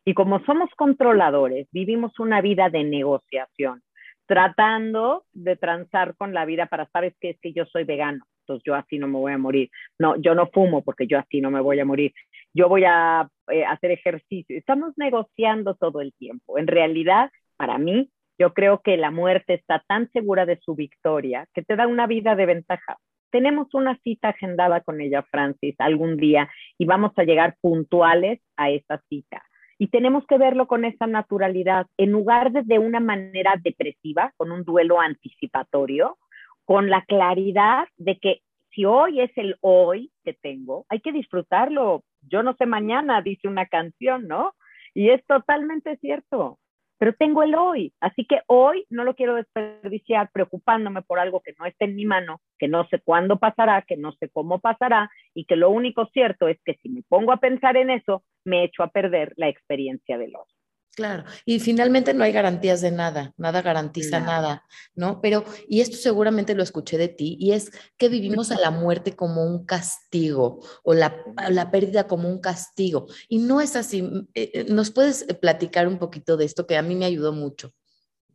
Y 0.05 0.13
como 0.13 0.39
somos 0.45 0.69
controladores, 0.77 1.67
vivimos 1.71 2.17
una 2.19 2.39
vida 2.39 2.69
de 2.69 2.86
negociación 2.86 3.82
tratando 4.30 5.26
de 5.34 5.56
transar 5.56 6.15
con 6.15 6.36
la 6.36 6.46
vida 6.46 6.68
para, 6.68 6.88
¿sabes 6.92 7.15
qué? 7.20 7.32
Es 7.32 7.39
que 7.42 7.52
yo 7.52 7.65
soy 7.65 7.84
vegano, 7.84 8.24
entonces 8.42 8.63
yo 8.63 8.76
así 8.76 9.00
no 9.00 9.08
me 9.08 9.18
voy 9.18 9.34
a 9.34 9.39
morir. 9.39 9.72
No, 9.98 10.18
yo 10.18 10.36
no 10.36 10.52
fumo 10.54 10.84
porque 10.84 11.08
yo 11.08 11.18
así 11.18 11.42
no 11.42 11.50
me 11.50 11.60
voy 11.62 11.80
a 11.80 11.86
morir. 11.86 12.13
Yo 12.54 12.70
voy 12.70 12.84
a 12.86 13.28
eh, 13.52 13.65
hacer 13.65 13.89
ejercicio. 13.89 14.56
Estamos 14.56 14.94
negociando 14.98 15.74
todo 15.74 16.00
el 16.00 16.13
tiempo. 16.13 16.60
En 16.60 16.68
realidad, 16.68 17.32
para 17.58 17.80
mí, 17.80 18.12
yo 18.38 18.54
creo 18.54 18.82
que 18.84 18.98
la 18.98 19.10
muerte 19.10 19.56
está 19.56 19.84
tan 19.88 20.12
segura 20.12 20.46
de 20.46 20.60
su 20.60 20.76
victoria 20.76 21.48
que 21.56 21.63
te 21.63 21.76
da 21.76 21.88
una 21.88 22.06
vida 22.06 22.36
de 22.36 22.46
ventaja. 22.46 22.98
Tenemos 23.32 23.74
una 23.74 23.98
cita 24.04 24.30
agendada 24.30 24.82
con 24.82 25.02
ella, 25.02 25.24
Francis, 25.24 25.74
algún 25.80 26.18
día 26.18 26.48
y 26.78 26.86
vamos 26.86 27.13
a 27.15 27.24
llegar 27.24 27.56
puntuales 27.62 28.42
a 28.58 28.70
esa 28.70 29.02
cita 29.10 29.42
y 29.80 29.88
tenemos 29.88 30.26
que 30.28 30.38
verlo 30.38 30.68
con 30.68 30.84
esa 30.84 31.08
naturalidad, 31.08 31.88
en 31.98 32.12
lugar 32.12 32.52
de 32.52 32.63
de 32.63 32.78
una 32.78 33.00
manera 33.00 33.56
depresiva, 33.63 34.34
con 34.36 34.52
un 34.52 34.63
duelo 34.63 35.00
anticipatorio, 35.00 36.18
con 36.65 36.89
la 36.89 37.04
claridad 37.06 37.88
de 37.98 38.20
que 38.20 38.42
si 38.72 38.84
hoy 38.84 39.22
es 39.22 39.32
el 39.38 39.56
hoy 39.62 40.12
que 40.24 40.34
tengo, 40.34 40.86
hay 40.89 41.00
que 41.00 41.13
disfrutarlo. 41.13 42.04
Yo 42.22 42.44
no 42.44 42.54
sé 42.58 42.65
mañana, 42.65 43.22
dice 43.22 43.48
una 43.48 43.65
canción, 43.65 44.28
¿no? 44.28 44.54
Y 44.94 45.10
es 45.10 45.26
totalmente 45.26 45.96
cierto 45.98 46.59
pero 47.00 47.14
tengo 47.14 47.42
el 47.44 47.56
hoy, 47.56 47.94
así 48.02 48.26
que 48.26 48.42
hoy 48.48 48.86
no 48.90 49.06
lo 49.06 49.16
quiero 49.16 49.36
desperdiciar 49.36 50.30
preocupándome 50.32 51.02
por 51.02 51.18
algo 51.18 51.40
que 51.40 51.56
no 51.58 51.66
está 51.66 51.86
en 51.86 51.96
mi 51.96 52.06
mano, 52.06 52.42
que 52.60 52.68
no 52.68 52.86
sé 52.90 53.00
cuándo 53.00 53.40
pasará, 53.40 53.82
que 53.84 53.96
no 53.96 54.12
sé 54.12 54.30
cómo 54.30 54.60
pasará 54.60 55.10
y 55.34 55.46
que 55.46 55.56
lo 55.56 55.70
único 55.70 56.08
cierto 56.08 56.50
es 56.50 56.60
que 56.64 56.76
si 56.84 56.90
me 56.90 57.02
pongo 57.08 57.32
a 57.32 57.38
pensar 57.38 57.78
en 57.78 57.90
eso, 57.90 58.24
me 58.44 58.66
echo 58.66 58.84
a 58.84 58.90
perder 58.90 59.34
la 59.38 59.48
experiencia 59.48 60.18
del 60.18 60.36
hoy. 60.36 60.59
Claro, 61.00 61.24
y 61.46 61.62
finalmente 61.62 62.14
no 62.14 62.26
hay 62.26 62.34
garantías 62.34 62.82
de 62.82 62.92
nada, 62.92 63.34
nada 63.38 63.62
garantiza 63.62 64.20
nada, 64.20 64.66
¿no? 64.96 65.22
Pero, 65.22 65.46
y 65.70 65.80
esto 65.80 65.96
seguramente 65.96 66.56
lo 66.56 66.62
escuché 66.62 66.98
de 66.98 67.08
ti, 67.08 67.38
y 67.40 67.54
es 67.54 67.72
que 67.98 68.10
vivimos 68.10 68.52
a 68.52 68.60
la 68.60 68.70
muerte 68.70 69.16
como 69.16 69.46
un 69.46 69.66
castigo 69.66 70.60
o 70.84 70.94
la, 70.94 71.16
la 71.52 71.72
pérdida 71.72 72.06
como 72.06 72.28
un 72.28 72.42
castigo. 72.42 73.08
Y 73.30 73.38
no 73.38 73.62
es 73.62 73.78
así. 73.78 74.00
Eh, 74.34 74.52
eh, 74.54 74.66
¿Nos 74.68 74.92
puedes 74.92 75.24
platicar 75.36 75.88
un 75.88 76.00
poquito 76.00 76.36
de 76.36 76.44
esto 76.44 76.68
que 76.68 76.76
a 76.76 76.82
mí 76.82 76.96
me 76.96 77.06
ayudó 77.06 77.32
mucho? 77.32 77.72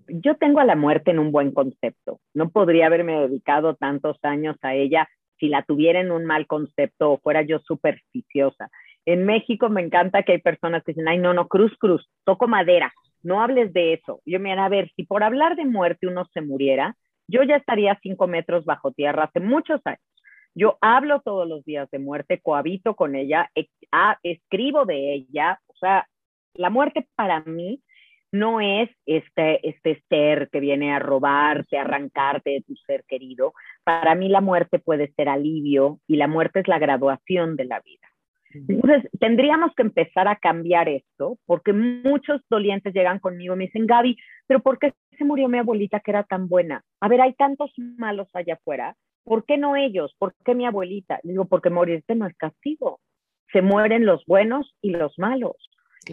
Yo 0.08 0.34
tengo 0.36 0.60
a 0.60 0.64
la 0.64 0.74
muerte 0.74 1.10
en 1.10 1.18
un 1.18 1.32
buen 1.32 1.52
concepto. 1.52 2.18
No 2.32 2.48
podría 2.48 2.86
haberme 2.86 3.28
dedicado 3.28 3.74
tantos 3.74 4.16
años 4.22 4.56
a 4.62 4.74
ella 4.74 5.06
si 5.38 5.48
la 5.48 5.64
tuviera 5.64 6.00
en 6.00 6.12
un 6.12 6.24
mal 6.24 6.46
concepto 6.46 7.12
o 7.12 7.18
fuera 7.18 7.42
yo 7.42 7.58
supersticiosa. 7.58 8.70
En 9.06 9.26
México 9.26 9.68
me 9.68 9.82
encanta 9.82 10.22
que 10.22 10.32
hay 10.32 10.40
personas 10.40 10.82
que 10.82 10.92
dicen, 10.92 11.08
ay, 11.08 11.18
no, 11.18 11.34
no, 11.34 11.48
cruz, 11.48 11.76
cruz, 11.78 12.08
toco 12.24 12.48
madera, 12.48 12.92
no 13.22 13.42
hables 13.42 13.72
de 13.72 13.94
eso. 13.94 14.20
Yo 14.24 14.40
me 14.40 14.52
a 14.52 14.68
ver, 14.68 14.90
si 14.96 15.04
por 15.04 15.22
hablar 15.22 15.56
de 15.56 15.64
muerte 15.64 16.06
uno 16.06 16.24
se 16.32 16.40
muriera, 16.40 16.96
yo 17.26 17.42
ya 17.42 17.56
estaría 17.56 17.98
cinco 18.02 18.26
metros 18.26 18.64
bajo 18.64 18.92
tierra 18.92 19.24
hace 19.24 19.40
muchos 19.40 19.80
años. 19.84 20.00
Yo 20.54 20.78
hablo 20.80 21.20
todos 21.20 21.48
los 21.48 21.64
días 21.64 21.90
de 21.90 21.98
muerte, 21.98 22.40
cohabito 22.40 22.94
con 22.94 23.16
ella, 23.16 23.50
ah, 23.90 24.18
escribo 24.22 24.84
de 24.84 25.14
ella. 25.14 25.58
O 25.66 25.74
sea, 25.76 26.06
la 26.54 26.70
muerte 26.70 27.08
para 27.16 27.40
mí 27.40 27.82
no 28.30 28.60
es 28.60 28.90
este, 29.06 29.68
este 29.68 30.02
ser 30.08 30.48
que 30.50 30.60
viene 30.60 30.92
a 30.92 30.98
robarte, 30.98 31.78
a 31.78 31.82
arrancarte 31.82 32.50
de 32.50 32.62
tu 32.62 32.76
ser 32.76 33.04
querido. 33.04 33.52
Para 33.84 34.14
mí 34.14 34.28
la 34.28 34.40
muerte 34.40 34.78
puede 34.78 35.12
ser 35.14 35.28
alivio 35.28 36.00
y 36.06 36.16
la 36.16 36.28
muerte 36.28 36.60
es 36.60 36.68
la 36.68 36.78
graduación 36.78 37.56
de 37.56 37.64
la 37.64 37.80
vida. 37.80 38.13
Entonces, 38.54 39.10
tendríamos 39.18 39.74
que 39.74 39.82
empezar 39.82 40.28
a 40.28 40.36
cambiar 40.36 40.88
esto, 40.88 41.38
porque 41.46 41.72
muchos 41.72 42.40
dolientes 42.48 42.94
llegan 42.94 43.18
conmigo 43.18 43.54
y 43.54 43.58
me 43.58 43.64
dicen, 43.64 43.86
Gaby, 43.86 44.16
pero 44.46 44.60
¿por 44.60 44.78
qué 44.78 44.92
se 45.18 45.24
murió 45.24 45.48
mi 45.48 45.58
abuelita 45.58 46.00
que 46.00 46.12
era 46.12 46.22
tan 46.22 46.48
buena? 46.48 46.82
A 47.00 47.08
ver, 47.08 47.20
hay 47.20 47.34
tantos 47.34 47.72
malos 47.76 48.28
allá 48.32 48.54
afuera, 48.54 48.96
¿por 49.24 49.44
qué 49.44 49.56
no 49.56 49.76
ellos? 49.76 50.14
¿Por 50.18 50.34
qué 50.44 50.54
mi 50.54 50.66
abuelita? 50.66 51.20
digo, 51.22 51.46
porque 51.46 51.70
morirte 51.70 52.14
no 52.14 52.26
es 52.26 52.36
castigo. 52.36 53.00
Se 53.52 53.62
mueren 53.62 54.06
los 54.06 54.24
buenos 54.26 54.74
y 54.80 54.90
los 54.90 55.18
malos. 55.18 55.56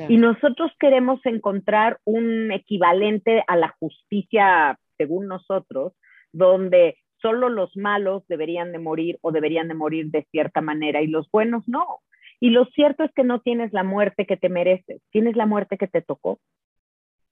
Y 0.08 0.18
nosotros 0.18 0.72
queremos 0.80 1.20
encontrar 1.26 2.00
un 2.06 2.52
equivalente 2.52 3.44
a 3.46 3.58
la 3.58 3.76
justicia, 3.78 4.80
según 4.98 5.28
nosotros, 5.28 5.94
donde 6.32 6.98
solo 7.22 7.50
los 7.50 7.76
malos 7.76 8.26
deberían 8.28 8.72
de 8.72 8.80
morir 8.80 9.20
o 9.22 9.34
deberían 9.34 9.68
de 9.68 9.74
morir 9.74 10.08
de 10.10 10.26
cierta 10.32 10.62
manera 10.62 11.02
y 11.02 11.08
los 11.08 11.30
buenos 11.30 11.68
no. 11.68 12.00
Y 12.42 12.50
lo 12.50 12.66
cierto 12.66 13.04
es 13.04 13.12
que 13.14 13.24
no 13.24 13.40
tienes 13.40 13.72
la 13.72 13.84
muerte 13.84 14.26
que 14.26 14.36
te 14.36 14.50
mereces, 14.50 15.00
tienes 15.12 15.36
la 15.36 15.46
muerte 15.46 15.78
que 15.78 15.88
te 15.88 16.02
tocó. 16.02 16.40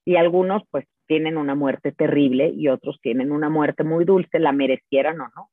Y 0.05 0.17
algunos 0.17 0.61
pues 0.69 0.85
tienen 1.07 1.35
una 1.35 1.55
muerte 1.55 1.91
terrible 1.91 2.53
y 2.55 2.67
otros 2.67 2.99
tienen 3.01 3.31
una 3.31 3.49
muerte 3.49 3.83
muy 3.83 4.05
dulce, 4.05 4.37
la 4.37 4.51
merecieran 4.51 5.19
o 5.19 5.29
no. 5.35 5.49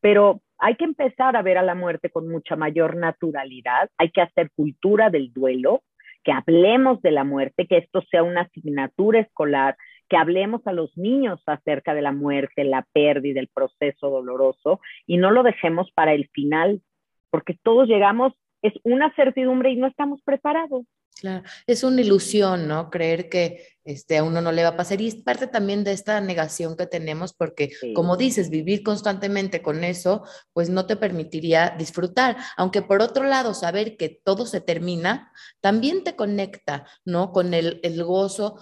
Pero 0.00 0.42
hay 0.58 0.74
que 0.74 0.84
empezar 0.84 1.36
a 1.36 1.42
ver 1.42 1.58
a 1.58 1.62
la 1.62 1.76
muerte 1.76 2.10
con 2.10 2.28
mucha 2.28 2.56
mayor 2.56 2.96
naturalidad, 2.96 3.88
hay 3.98 4.10
que 4.10 4.20
hacer 4.20 4.50
cultura 4.56 5.10
del 5.10 5.32
duelo, 5.32 5.82
que 6.24 6.32
hablemos 6.32 7.00
de 7.00 7.12
la 7.12 7.22
muerte, 7.22 7.68
que 7.68 7.78
esto 7.78 8.02
sea 8.10 8.24
una 8.24 8.42
asignatura 8.42 9.20
escolar, 9.20 9.76
que 10.08 10.16
hablemos 10.16 10.66
a 10.66 10.72
los 10.72 10.96
niños 10.98 11.40
acerca 11.46 11.94
de 11.94 12.02
la 12.02 12.12
muerte, 12.12 12.64
la 12.64 12.84
pérdida, 12.92 13.38
el 13.38 13.48
proceso 13.48 14.10
doloroso 14.10 14.80
y 15.06 15.18
no 15.18 15.30
lo 15.30 15.44
dejemos 15.44 15.92
para 15.92 16.14
el 16.14 16.28
final, 16.30 16.82
porque 17.30 17.56
todos 17.62 17.86
llegamos 17.86 18.34
es 18.62 18.72
una 18.84 19.14
certidumbre 19.14 19.70
y 19.70 19.76
no 19.76 19.86
estamos 19.86 20.20
preparados. 20.22 20.84
Claro, 21.20 21.42
es 21.66 21.82
una 21.82 22.00
ilusión, 22.00 22.68
¿no? 22.68 22.90
Creer 22.90 23.28
que 23.28 23.66
este, 23.84 24.18
a 24.18 24.22
uno 24.22 24.40
no 24.40 24.52
le 24.52 24.62
va 24.62 24.70
a 24.70 24.76
pasar. 24.76 25.00
Y 25.00 25.08
es 25.08 25.16
parte 25.16 25.48
también 25.48 25.82
de 25.82 25.90
esta 25.90 26.20
negación 26.20 26.76
que 26.76 26.86
tenemos, 26.86 27.32
porque 27.32 27.70
como 27.94 28.16
dices, 28.16 28.50
vivir 28.50 28.84
constantemente 28.84 29.60
con 29.60 29.82
eso, 29.82 30.22
pues 30.52 30.70
no 30.70 30.86
te 30.86 30.94
permitiría 30.94 31.74
disfrutar. 31.76 32.36
Aunque 32.56 32.82
por 32.82 33.02
otro 33.02 33.24
lado, 33.24 33.52
saber 33.54 33.96
que 33.96 34.20
todo 34.22 34.46
se 34.46 34.60
termina, 34.60 35.32
también 35.60 36.04
te 36.04 36.14
conecta, 36.14 36.86
¿no? 37.04 37.32
Con 37.32 37.52
el, 37.52 37.80
el 37.82 38.04
gozo, 38.04 38.60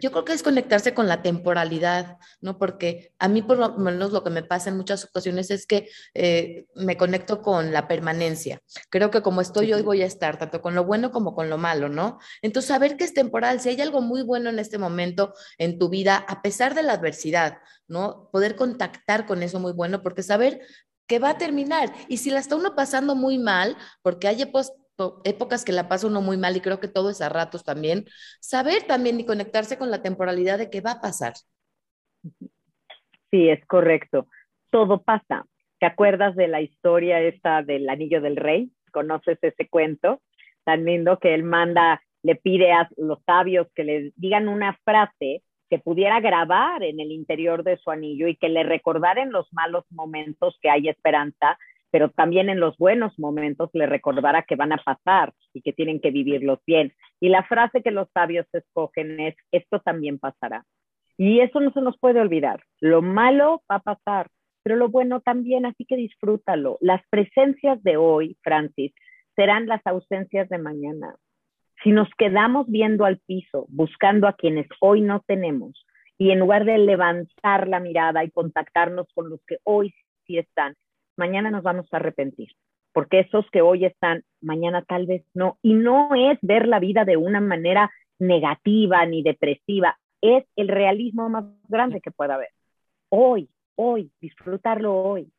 yo 0.00 0.10
creo 0.10 0.24
que 0.24 0.32
es 0.32 0.42
conectarse 0.42 0.94
con 0.94 1.08
la 1.08 1.22
temporalidad, 1.22 2.16
¿no? 2.40 2.58
Porque 2.58 3.12
a 3.18 3.28
mí 3.28 3.42
por 3.42 3.58
lo 3.58 3.76
menos 3.76 4.12
lo 4.12 4.24
que 4.24 4.30
me 4.30 4.42
pasa 4.42 4.70
en 4.70 4.76
muchas 4.76 5.04
ocasiones 5.04 5.50
es 5.50 5.66
que 5.66 5.88
eh, 6.14 6.66
me 6.74 6.96
conecto 6.96 7.42
con 7.42 7.72
la 7.72 7.86
permanencia. 7.86 8.60
Creo 8.88 9.10
que 9.10 9.22
como 9.22 9.40
estoy 9.40 9.72
hoy 9.72 9.82
voy 9.82 10.02
a 10.02 10.06
estar, 10.06 10.38
tanto 10.38 10.62
con 10.62 10.74
lo 10.74 10.84
bueno 10.84 11.10
como 11.10 11.34
con 11.34 11.50
lo 11.50 11.58
malo, 11.58 11.88
¿no? 11.88 12.18
Entonces, 12.40 12.68
saber 12.68 12.96
que 12.96 13.04
es 13.04 13.12
temporal, 13.12 13.60
si 13.60 13.68
hay 13.68 13.80
algo 13.80 14.00
muy 14.00 14.22
bueno 14.22 14.48
en 14.48 14.58
este 14.58 14.78
momento 14.78 15.34
en 15.58 15.78
tu 15.78 15.88
vida, 15.88 16.16
a 16.16 16.40
pesar 16.40 16.74
de 16.74 16.82
la 16.82 16.94
adversidad, 16.94 17.58
¿no? 17.86 18.30
Poder 18.32 18.56
contactar 18.56 19.26
con 19.26 19.42
eso 19.42 19.60
muy 19.60 19.72
bueno, 19.72 20.02
porque 20.02 20.22
saber 20.22 20.60
que 21.06 21.18
va 21.18 21.30
a 21.30 21.38
terminar. 21.38 21.92
Y 22.08 22.18
si 22.18 22.30
la 22.30 22.38
está 22.38 22.56
uno 22.56 22.74
pasando 22.74 23.14
muy 23.14 23.38
mal, 23.38 23.76
porque 24.02 24.28
hay 24.28 24.42
épocas 25.24 25.64
que 25.64 25.72
la 25.72 25.88
pasa 25.88 26.06
uno 26.06 26.20
muy 26.20 26.36
mal 26.36 26.56
y 26.56 26.60
creo 26.60 26.80
que 26.80 26.88
todo 26.88 27.10
es 27.10 27.20
a 27.20 27.28
ratos 27.28 27.64
también, 27.64 28.06
saber 28.40 28.82
también 28.86 29.20
y 29.20 29.26
conectarse 29.26 29.78
con 29.78 29.90
la 29.90 30.02
temporalidad 30.02 30.58
de 30.58 30.70
qué 30.70 30.80
va 30.80 30.92
a 30.92 31.00
pasar. 31.00 31.34
Sí, 33.30 33.48
es 33.48 33.64
correcto. 33.66 34.26
Todo 34.70 35.02
pasa. 35.02 35.44
¿Te 35.78 35.86
acuerdas 35.86 36.34
de 36.34 36.48
la 36.48 36.60
historia 36.60 37.20
esta 37.20 37.62
del 37.62 37.88
anillo 37.88 38.20
del 38.20 38.36
rey? 38.36 38.70
¿Conoces 38.92 39.38
ese 39.42 39.68
cuento? 39.68 40.20
Tan 40.64 40.84
lindo 40.84 41.18
que 41.18 41.34
él 41.34 41.44
manda, 41.44 42.02
le 42.22 42.34
pide 42.34 42.72
a 42.72 42.88
los 42.96 43.22
sabios 43.24 43.68
que 43.74 43.84
le 43.84 44.12
digan 44.16 44.48
una 44.48 44.76
frase 44.84 45.42
que 45.70 45.78
pudiera 45.78 46.20
grabar 46.20 46.82
en 46.82 46.98
el 46.98 47.12
interior 47.12 47.62
de 47.62 47.76
su 47.76 47.90
anillo 47.90 48.26
y 48.26 48.36
que 48.36 48.48
le 48.48 48.62
recordara 48.62 49.22
en 49.22 49.30
los 49.30 49.52
malos 49.52 49.84
momentos 49.90 50.58
que 50.62 50.70
hay 50.70 50.88
esperanza 50.88 51.58
pero 51.90 52.10
también 52.10 52.48
en 52.50 52.60
los 52.60 52.76
buenos 52.76 53.18
momentos 53.18 53.70
le 53.72 53.86
recordará 53.86 54.42
que 54.42 54.56
van 54.56 54.72
a 54.72 54.78
pasar 54.78 55.32
y 55.52 55.62
que 55.62 55.72
tienen 55.72 56.00
que 56.00 56.10
vivirlos 56.10 56.60
bien. 56.66 56.92
Y 57.20 57.28
la 57.28 57.44
frase 57.44 57.82
que 57.82 57.90
los 57.90 58.08
sabios 58.12 58.46
escogen 58.52 59.20
es, 59.20 59.36
esto 59.52 59.80
también 59.80 60.18
pasará. 60.18 60.64
Y 61.16 61.40
eso 61.40 61.60
no 61.60 61.72
se 61.72 61.80
nos 61.80 61.98
puede 61.98 62.20
olvidar. 62.20 62.62
Lo 62.80 63.02
malo 63.02 63.62
va 63.70 63.76
a 63.76 63.82
pasar, 63.82 64.28
pero 64.62 64.76
lo 64.76 64.88
bueno 64.88 65.20
también, 65.20 65.66
así 65.66 65.84
que 65.84 65.96
disfrútalo. 65.96 66.78
Las 66.80 67.02
presencias 67.10 67.82
de 67.82 67.96
hoy, 67.96 68.36
Francis, 68.42 68.92
serán 69.34 69.66
las 69.66 69.84
ausencias 69.86 70.48
de 70.48 70.58
mañana. 70.58 71.16
Si 71.82 71.90
nos 71.90 72.08
quedamos 72.18 72.66
viendo 72.68 73.04
al 73.04 73.18
piso, 73.18 73.66
buscando 73.68 74.26
a 74.28 74.34
quienes 74.34 74.66
hoy 74.80 75.00
no 75.00 75.22
tenemos, 75.26 75.86
y 76.18 76.32
en 76.32 76.40
lugar 76.40 76.64
de 76.64 76.78
levantar 76.78 77.68
la 77.68 77.78
mirada 77.78 78.24
y 78.24 78.30
contactarnos 78.30 79.06
con 79.14 79.30
los 79.30 79.40
que 79.46 79.58
hoy 79.62 79.94
sí 80.26 80.38
están, 80.38 80.74
mañana 81.18 81.50
nos 81.50 81.62
vamos 81.62 81.86
a 81.92 81.96
arrepentir, 81.96 82.48
porque 82.92 83.20
esos 83.20 83.44
que 83.50 83.60
hoy 83.60 83.84
están, 83.84 84.24
mañana 84.40 84.82
tal 84.82 85.06
vez 85.06 85.24
no. 85.34 85.58
Y 85.62 85.74
no 85.74 86.10
es 86.14 86.38
ver 86.42 86.66
la 86.66 86.78
vida 86.78 87.04
de 87.04 87.16
una 87.16 87.40
manera 87.40 87.90
negativa 88.18 89.04
ni 89.06 89.22
depresiva, 89.22 89.98
es 90.20 90.44
el 90.56 90.68
realismo 90.68 91.28
más 91.28 91.44
grande 91.68 92.00
que 92.00 92.10
pueda 92.10 92.34
haber. 92.34 92.50
Hoy, 93.08 93.48
hoy, 93.76 94.10
disfrutarlo 94.20 94.96
hoy. 94.96 95.30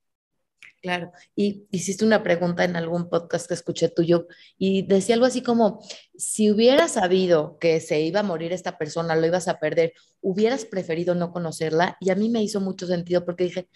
Claro, 0.82 1.12
y 1.36 1.68
hiciste 1.72 2.06
una 2.06 2.24
pregunta 2.24 2.64
en 2.64 2.78
algún 2.78 3.10
podcast 3.10 3.50
que 3.50 3.54
escuché 3.54 3.90
tuyo 3.90 4.28
y 4.58 4.84
decía 4.84 5.16
algo 5.16 5.26
así 5.26 5.44
como, 5.44 5.82
si 6.16 6.52
hubieras 6.52 6.94
sabido 6.94 7.58
que 7.60 7.82
se 7.82 8.00
iba 8.00 8.22
a 8.22 8.24
morir 8.24 8.54
esta 8.54 8.78
persona, 8.78 9.18
lo 9.18 9.28
ibas 9.28 9.50
a 9.50 9.60
perder, 9.60 9.92
hubieras 10.22 10.64
preferido 10.64 11.16
no 11.16 11.34
conocerla 11.34 11.98
y 12.00 12.12
a 12.12 12.16
mí 12.16 12.30
me 12.30 12.42
hizo 12.42 12.62
mucho 12.62 12.88
sentido 12.88 13.26
porque 13.26 13.44
dije, 13.44 13.68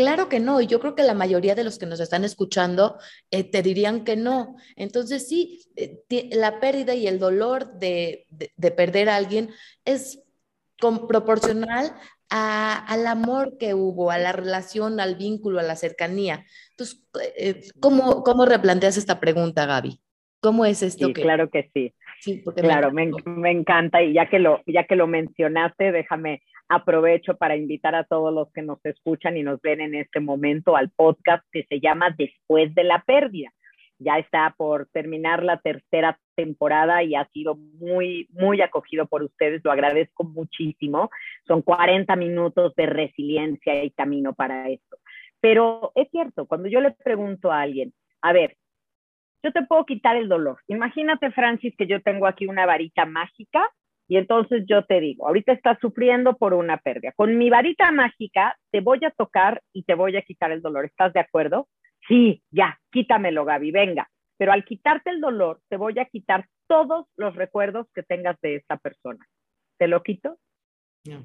claro 0.00 0.28
que 0.28 0.40
no, 0.40 0.60
y 0.60 0.66
yo 0.66 0.80
creo 0.80 0.94
que 0.94 1.02
la 1.02 1.14
mayoría 1.14 1.54
de 1.54 1.64
los 1.64 1.78
que 1.78 1.86
nos 1.86 2.00
están 2.00 2.24
escuchando 2.24 2.98
eh, 3.30 3.44
te 3.44 3.62
dirían 3.62 4.04
que 4.04 4.16
no. 4.16 4.56
Entonces 4.76 5.28
sí, 5.28 5.62
eh, 5.76 6.02
la 6.32 6.58
pérdida 6.58 6.94
y 6.94 7.06
el 7.06 7.18
dolor 7.18 7.78
de, 7.78 8.26
de, 8.30 8.70
perder 8.70 9.10
a 9.10 9.16
alguien 9.16 9.50
es 9.84 10.22
proporcional 10.78 11.94
al 12.30 13.06
amor 13.06 13.58
que 13.58 13.74
hubo, 13.74 14.10
a 14.10 14.18
la 14.18 14.32
relación, 14.32 15.00
al 15.00 15.16
vínculo, 15.16 15.60
a 15.60 15.64
la 15.64 15.76
cercanía. 15.76 16.46
Entonces, 16.70 17.02
eh, 17.36 17.68
¿cómo, 17.80 18.22
cómo 18.22 18.46
replanteas 18.46 18.96
esta 18.96 19.20
pregunta, 19.20 19.66
Gaby? 19.66 20.00
¿Cómo 20.40 20.64
es 20.64 20.82
esto? 20.82 21.08
Sí, 21.08 21.12
claro 21.12 21.50
que 21.50 21.70
sí. 21.74 21.94
Sí, 22.20 22.42
porque 22.44 22.60
claro, 22.60 22.92
me, 22.92 23.10
me, 23.24 23.50
encanta 23.50 24.02
y 24.02 24.12
ya 24.12 24.28
que 24.28 24.38
lo 24.38 24.60
ya 24.66 24.84
que 24.84 24.94
lo 24.94 25.06
mencionaste, 25.06 25.90
déjame 25.90 26.42
aprovecho 26.68 27.36
para 27.36 27.56
invitar 27.56 27.94
a 27.94 28.04
todos 28.04 28.32
los 28.32 28.52
que 28.52 28.62
nos 28.62 28.78
escuchan 28.84 29.36
y 29.36 29.42
nos 29.42 29.60
ven 29.60 29.80
en 29.80 29.94
este 29.94 30.20
momento 30.20 30.76
al 30.76 30.90
podcast 30.90 31.44
que 31.50 31.64
se 31.64 31.80
llama 31.80 32.14
Después 32.16 32.74
de 32.74 32.84
la 32.84 33.02
pérdida. 33.02 33.50
Ya 33.98 34.18
está 34.18 34.54
por 34.56 34.86
terminar 34.92 35.42
la 35.42 35.58
tercera 35.58 36.18
temporada 36.34 37.02
y 37.02 37.14
ha 37.14 37.26
sido 37.32 37.56
muy, 37.56 38.28
muy 38.30 38.62
acogido 38.62 39.06
por 39.06 39.22
ustedes. 39.22 39.62
Lo 39.64 39.72
agradezco 39.72 40.24
muchísimo. 40.24 41.10
Son 41.46 41.60
40 41.60 42.16
minutos 42.16 42.74
de 42.76 42.86
resiliencia 42.86 43.82
y 43.82 43.90
camino 43.90 44.32
para 44.32 44.68
esto. 44.68 44.96
Pero 45.40 45.92
es 45.94 46.08
cierto, 46.10 46.46
cuando 46.46 46.68
yo 46.68 46.80
le 46.80 46.92
pregunto 46.92 47.50
a 47.50 47.62
alguien, 47.62 47.92
a 48.22 48.32
ver, 48.32 48.56
yo 49.42 49.52
te 49.52 49.62
puedo 49.62 49.84
quitar 49.84 50.16
el 50.16 50.28
dolor. 50.28 50.58
Imagínate, 50.68 51.30
Francis, 51.30 51.74
que 51.76 51.86
yo 51.86 52.02
tengo 52.02 52.26
aquí 52.26 52.46
una 52.46 52.66
varita 52.66 53.06
mágica 53.06 53.68
Y 54.08 54.16
entonces 54.16 54.64
yo 54.66 54.84
te 54.84 54.98
digo, 54.98 55.28
ahorita 55.28 55.52
estás 55.52 55.78
sufriendo 55.80 56.36
por 56.36 56.52
una 56.52 56.78
pérdida. 56.78 57.12
Con 57.12 57.38
mi 57.38 57.48
varita 57.48 57.92
mágica 57.92 58.56
te 58.72 58.80
voy 58.80 58.98
a 59.04 59.12
tocar 59.12 59.62
y 59.72 59.84
te 59.84 59.94
voy 59.94 60.16
a 60.16 60.22
quitar 60.22 60.50
el 60.50 60.62
dolor. 60.62 60.84
¿Estás 60.84 61.12
de 61.12 61.20
acuerdo? 61.20 61.68
Sí, 62.08 62.42
ya, 62.50 62.80
quítamelo, 62.90 63.44
Gaby, 63.44 63.70
venga. 63.70 64.08
Pero 64.36 64.52
al 64.52 64.64
quitarte 64.64 65.10
el 65.10 65.20
dolor, 65.20 65.60
te 65.68 65.76
voy 65.76 65.96
a 66.00 66.06
quitar 66.06 66.46
todos 66.66 67.06
los 67.16 67.36
recuerdos 67.36 67.86
que 67.94 68.02
tengas 68.02 68.40
de 68.40 68.56
esta 68.56 68.78
persona. 68.78 69.24
¿Te 69.78 69.86
lo 69.86 70.02
quito? 70.02 70.38
No. 71.04 71.24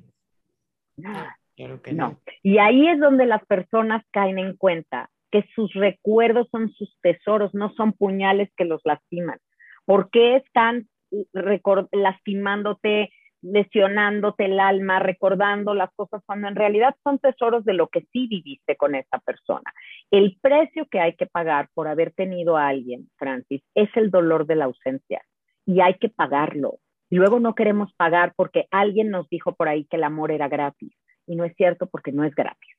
Claro 1.56 1.82
que 1.82 1.94
no. 1.94 2.20
Y 2.44 2.58
ahí 2.60 2.88
es 2.88 3.00
donde 3.00 3.26
las 3.26 3.44
personas 3.46 4.04
caen 4.12 4.38
en 4.38 4.58
cuenta 4.58 5.10
sus 5.56 5.74
recuerdos 5.74 6.48
son 6.52 6.72
sus 6.74 6.96
tesoros, 7.02 7.54
no 7.54 7.74
son 7.74 7.94
puñales 7.94 8.50
que 8.56 8.66
los 8.66 8.82
lastiman. 8.86 9.40
¿Por 9.86 10.10
qué 10.10 10.38
están 10.38 10.88
lastimándote, 11.92 13.12
lesionándote 13.42 14.46
el 14.46 14.60
alma, 14.60 15.00
recordando 15.00 15.74
las 15.74 15.90
cosas 15.96 16.22
cuando 16.26 16.48
en 16.48 16.56
realidad 16.56 16.96
son 17.04 17.20
tesoros 17.20 17.66
de 17.66 17.74
lo 17.74 17.88
que 17.88 18.02
sí 18.12 18.28
viviste 18.28 18.76
con 18.76 18.96
esa 18.96 19.20
persona? 19.20 19.72
El 20.12 20.38
precio 20.42 20.88
que 20.90 21.00
hay 21.00 21.16
que 21.16 21.28
pagar 21.28 21.70
por 21.74 21.88
haber 21.88 22.12
tenido 22.14 22.58
a 22.58 22.68
alguien, 22.68 23.10
Francis, 23.18 23.62
es 23.76 23.90
el 23.96 24.12
dolor 24.12 24.46
de 24.48 24.56
la 24.56 24.66
ausencia 24.66 25.22
y 25.66 25.82
hay 25.82 25.96
que 25.96 26.10
pagarlo. 26.10 26.80
Y 27.10 27.18
luego 27.18 27.40
no 27.40 27.54
queremos 27.54 27.94
pagar 27.96 28.34
porque 28.36 28.68
alguien 28.72 29.10
nos 29.10 29.30
dijo 29.30 29.54
por 29.56 29.68
ahí 29.68 29.86
que 29.86 29.98
el 29.98 30.04
amor 30.04 30.32
era 30.32 30.48
gratis 30.48 30.94
y 31.28 31.36
no 31.36 31.46
es 31.46 31.56
cierto 31.56 31.88
porque 31.88 32.12
no 32.12 32.24
es 32.24 32.34
gratis. 32.34 32.75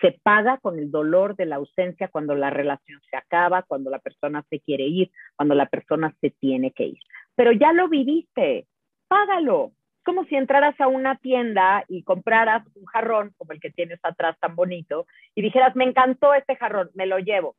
Se 0.00 0.18
paga 0.22 0.58
con 0.58 0.78
el 0.78 0.90
dolor 0.90 1.36
de 1.36 1.46
la 1.46 1.56
ausencia 1.56 2.08
cuando 2.08 2.34
la 2.34 2.50
relación 2.50 3.00
se 3.10 3.16
acaba, 3.16 3.62
cuando 3.62 3.90
la 3.90 3.98
persona 3.98 4.44
se 4.50 4.60
quiere 4.60 4.84
ir, 4.84 5.10
cuando 5.36 5.54
la 5.54 5.66
persona 5.66 6.14
se 6.20 6.30
tiene 6.30 6.72
que 6.72 6.84
ir. 6.84 6.98
Pero 7.34 7.52
ya 7.52 7.72
lo 7.72 7.88
viviste, 7.88 8.66
págalo. 9.08 9.72
Es 9.96 10.02
como 10.04 10.24
si 10.26 10.36
entraras 10.36 10.80
a 10.80 10.88
una 10.88 11.16
tienda 11.16 11.84
y 11.88 12.02
compraras 12.04 12.64
un 12.74 12.84
jarrón 12.86 13.32
como 13.36 13.52
el 13.52 13.60
que 13.60 13.70
tienes 13.70 13.98
atrás 14.02 14.36
tan 14.38 14.54
bonito 14.54 15.06
y 15.34 15.42
dijeras, 15.42 15.74
me 15.74 15.84
encantó 15.84 16.34
este 16.34 16.56
jarrón, 16.56 16.90
me 16.94 17.06
lo 17.06 17.18
llevo. 17.18 17.56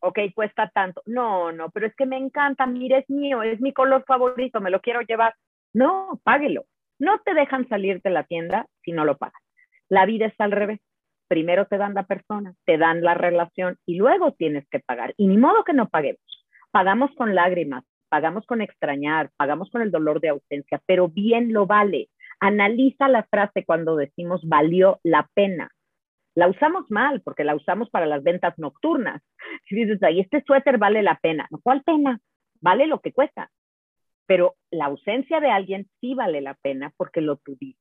Ok, 0.00 0.18
cuesta 0.34 0.70
tanto. 0.72 1.02
No, 1.04 1.52
no, 1.52 1.70
pero 1.70 1.86
es 1.86 1.94
que 1.94 2.06
me 2.06 2.16
encanta, 2.16 2.66
mire, 2.66 2.98
es 2.98 3.10
mío, 3.10 3.42
es 3.42 3.60
mi 3.60 3.72
color 3.72 4.04
favorito, 4.06 4.60
me 4.60 4.70
lo 4.70 4.80
quiero 4.80 5.02
llevar. 5.02 5.34
No, 5.74 6.20
páguelo. 6.24 6.64
No 6.98 7.18
te 7.20 7.34
dejan 7.34 7.68
salir 7.68 8.00
de 8.02 8.10
la 8.10 8.24
tienda 8.24 8.66
si 8.82 8.92
no 8.92 9.04
lo 9.04 9.16
pagas. 9.16 9.42
La 9.88 10.06
vida 10.06 10.26
está 10.26 10.44
al 10.44 10.52
revés. 10.52 10.80
Primero 11.30 11.66
te 11.66 11.78
dan 11.78 11.94
la 11.94 12.02
persona, 12.02 12.54
te 12.64 12.76
dan 12.76 13.02
la 13.02 13.14
relación 13.14 13.78
y 13.86 13.94
luego 13.94 14.32
tienes 14.32 14.68
que 14.68 14.80
pagar. 14.80 15.14
Y 15.16 15.28
ni 15.28 15.38
modo 15.38 15.62
que 15.62 15.72
no 15.72 15.88
paguemos. 15.88 16.20
Pagamos 16.72 17.12
con 17.14 17.36
lágrimas, 17.36 17.84
pagamos 18.08 18.44
con 18.46 18.60
extrañar, 18.62 19.30
pagamos 19.36 19.70
con 19.70 19.80
el 19.80 19.92
dolor 19.92 20.20
de 20.20 20.30
ausencia, 20.30 20.82
pero 20.86 21.06
bien 21.06 21.52
lo 21.52 21.66
vale. 21.66 22.08
Analiza 22.40 23.06
la 23.06 23.22
frase 23.22 23.64
cuando 23.64 23.94
decimos 23.94 24.40
valió 24.44 24.98
la 25.04 25.30
pena. 25.32 25.70
La 26.34 26.48
usamos 26.48 26.90
mal 26.90 27.20
porque 27.20 27.44
la 27.44 27.54
usamos 27.54 27.88
para 27.90 28.06
las 28.06 28.24
ventas 28.24 28.58
nocturnas. 28.58 29.22
Si 29.68 29.76
dices, 29.76 30.02
ahí 30.02 30.18
este 30.18 30.42
suéter 30.42 30.78
vale 30.78 31.00
la 31.00 31.16
pena. 31.22 31.46
¿Cuál 31.62 31.84
pena? 31.84 32.18
Vale 32.60 32.88
lo 32.88 32.98
que 32.98 33.12
cuesta. 33.12 33.52
Pero 34.26 34.56
la 34.72 34.86
ausencia 34.86 35.38
de 35.38 35.52
alguien 35.52 35.88
sí 36.00 36.14
vale 36.14 36.40
la 36.40 36.54
pena 36.54 36.92
porque 36.96 37.20
lo 37.20 37.36
tuviste. 37.36 37.79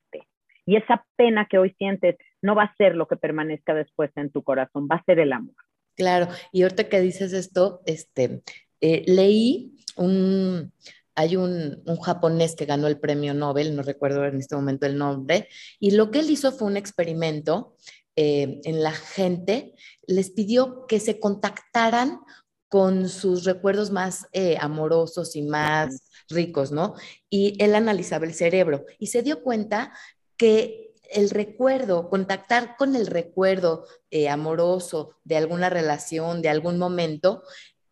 Y 0.70 0.76
esa 0.76 1.04
pena 1.16 1.48
que 1.50 1.58
hoy 1.58 1.74
sientes 1.80 2.16
no 2.44 2.54
va 2.54 2.66
a 2.66 2.76
ser 2.76 2.96
lo 2.96 3.08
que 3.08 3.18
permanezca 3.18 3.74
después 3.74 4.12
en 4.16 4.30
tu 4.30 4.44
corazón, 4.44 4.88
va 4.90 4.98
a 4.98 5.04
ser 5.04 5.18
el 5.18 5.34
amor. 5.34 5.56
Claro, 5.96 6.28
y 6.52 6.62
ahorita 6.62 6.90
que 6.90 7.02
dices 7.02 7.34
esto, 7.34 7.82
este, 7.88 8.44
eh, 8.80 9.04
leí 9.08 9.76
un, 9.96 10.72
hay 11.16 11.38
un, 11.38 11.82
un, 11.88 11.98
japonés 11.98 12.56
que 12.56 12.66
ganó 12.66 12.86
el 12.86 13.00
premio 13.00 13.34
Nobel, 13.34 13.76
no 13.76 13.82
recuerdo 13.82 14.24
en 14.26 14.38
este 14.38 14.56
momento 14.56 14.86
el 14.86 14.96
nombre, 14.96 15.48
y 15.80 15.90
lo 15.90 16.12
que 16.12 16.20
él 16.20 16.30
hizo 16.30 16.52
fue 16.52 16.68
un 16.68 16.78
experimento 16.78 17.76
eh, 18.16 18.62
en 18.64 18.84
la 18.84 18.92
gente, 18.92 19.74
les 20.06 20.30
pidió 20.30 20.86
que 20.86 21.00
se 21.00 21.20
contactaran 21.20 22.20
con 22.68 23.10
sus 23.10 23.44
recuerdos 23.44 23.90
más 23.90 24.28
eh, 24.34 24.58
amorosos 24.62 25.36
y 25.36 25.42
más 25.42 26.04
ricos, 26.30 26.72
¿no? 26.72 26.94
Y 27.28 27.56
él 27.64 27.74
analizaba 27.74 28.26
el 28.26 28.36
cerebro 28.36 28.86
y 29.00 29.08
se 29.08 29.24
dio 29.24 29.42
cuenta 29.42 29.94
que 30.40 30.96
el 31.12 31.30
recuerdo, 31.30 32.10
contactar 32.10 32.78
con 32.78 32.96
el 32.96 33.08
recuerdo 33.08 33.86
eh, 34.10 34.30
amoroso 34.30 35.18
de 35.26 35.36
alguna 35.36 35.70
relación, 35.70 36.42
de 36.42 36.50
algún 36.50 36.80
momento, 36.80 37.44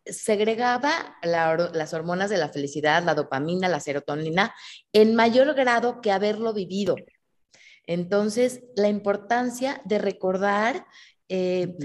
segregaba 0.06 1.18
las 1.22 1.94
hormonas 1.94 2.30
de 2.30 2.38
la 2.38 2.48
felicidad, 2.48 3.04
la 3.04 3.16
dopamina, 3.16 3.68
la 3.68 3.82
serotonina, 3.82 4.56
en 4.94 5.14
mayor 5.14 5.54
grado 5.56 6.00
que 6.00 6.12
haberlo 6.12 6.54
vivido. 6.54 6.96
Entonces, 7.86 8.64
la 8.78 8.88
importancia 8.88 9.82
de 9.84 9.98
recordar 10.00 10.86
eh, 11.28 11.76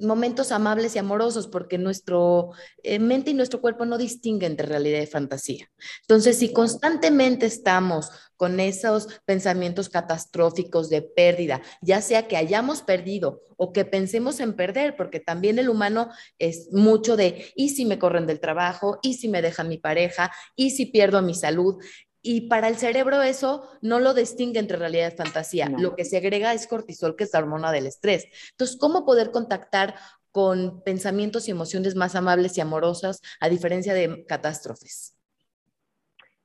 momentos 0.00 0.52
amables 0.52 0.94
y 0.94 0.98
amorosos, 0.98 1.46
porque 1.46 1.78
nuestro 1.78 2.50
eh, 2.82 2.98
mente 2.98 3.30
y 3.30 3.34
nuestro 3.34 3.60
cuerpo 3.60 3.84
no 3.84 3.98
distinguen 3.98 4.52
entre 4.52 4.66
realidad 4.66 5.00
y 5.00 5.06
fantasía. 5.06 5.70
Entonces, 6.02 6.38
si 6.38 6.52
constantemente 6.52 7.46
estamos 7.46 8.10
con 8.36 8.58
esos 8.58 9.08
pensamientos 9.26 9.88
catastróficos 9.90 10.88
de 10.88 11.02
pérdida, 11.02 11.60
ya 11.82 12.00
sea 12.00 12.26
que 12.26 12.36
hayamos 12.36 12.82
perdido 12.82 13.42
o 13.56 13.72
que 13.72 13.84
pensemos 13.84 14.40
en 14.40 14.54
perder, 14.54 14.96
porque 14.96 15.20
también 15.20 15.58
el 15.58 15.68
humano 15.68 16.08
es 16.38 16.72
mucho 16.72 17.16
de, 17.16 17.52
¿y 17.54 17.68
si 17.68 17.84
me 17.84 17.98
corren 17.98 18.26
del 18.26 18.40
trabajo? 18.40 18.98
¿Y 19.02 19.14
si 19.14 19.28
me 19.28 19.42
deja 19.42 19.64
mi 19.64 19.76
pareja? 19.76 20.32
¿Y 20.56 20.70
si 20.70 20.86
pierdo 20.86 21.20
mi 21.20 21.34
salud? 21.34 21.76
Y 22.22 22.48
para 22.48 22.68
el 22.68 22.76
cerebro 22.76 23.22
eso 23.22 23.66
no 23.80 23.98
lo 23.98 24.12
distingue 24.12 24.58
entre 24.58 24.76
realidad 24.76 25.12
y 25.12 25.16
fantasía. 25.16 25.70
Lo 25.78 25.96
que 25.96 26.04
se 26.04 26.18
agrega 26.18 26.52
es 26.52 26.66
cortisol, 26.66 27.16
que 27.16 27.24
es 27.24 27.32
la 27.32 27.40
hormona 27.40 27.72
del 27.72 27.86
estrés. 27.86 28.26
Entonces, 28.50 28.76
¿cómo 28.78 29.06
poder 29.06 29.30
contactar 29.30 29.94
con 30.30 30.82
pensamientos 30.84 31.48
y 31.48 31.50
emociones 31.50 31.94
más 31.96 32.14
amables 32.14 32.56
y 32.56 32.60
amorosas 32.60 33.20
a 33.40 33.48
diferencia 33.48 33.94
de 33.94 34.24
catástrofes? 34.26 35.16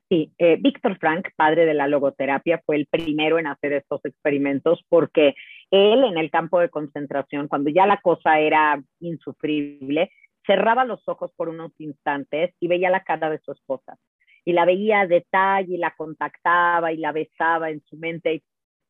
Sí, 0.07 0.31
eh, 0.37 0.57
Víctor 0.59 0.97
Frank, 0.99 1.29
padre 1.35 1.65
de 1.65 1.73
la 1.73 1.87
logoterapia, 1.87 2.61
fue 2.65 2.75
el 2.75 2.85
primero 2.85 3.39
en 3.39 3.47
hacer 3.47 3.73
estos 3.73 4.05
experimentos 4.05 4.85
porque 4.87 5.33
él 5.71 6.03
en 6.03 6.17
el 6.17 6.29
campo 6.29 6.59
de 6.59 6.69
concentración, 6.69 7.47
cuando 7.47 7.71
ya 7.71 7.87
la 7.87 7.99
cosa 8.01 8.39
era 8.39 8.81
insufrible, 8.99 10.11
cerraba 10.45 10.85
los 10.85 11.07
ojos 11.07 11.31
por 11.35 11.49
unos 11.49 11.71
instantes 11.79 12.53
y 12.59 12.67
veía 12.67 12.91
la 12.91 13.03
cara 13.03 13.31
de 13.31 13.39
su 13.39 13.51
esposa 13.51 13.97
y 14.45 14.53
la 14.53 14.65
veía 14.65 15.01
a 15.01 15.07
detalle 15.07 15.73
y 15.73 15.77
la 15.77 15.91
contactaba 15.91 16.93
y 16.93 16.97
la 16.97 17.11
besaba 17.11 17.71
en 17.71 17.81
su 17.85 17.97
mente. 17.97 18.43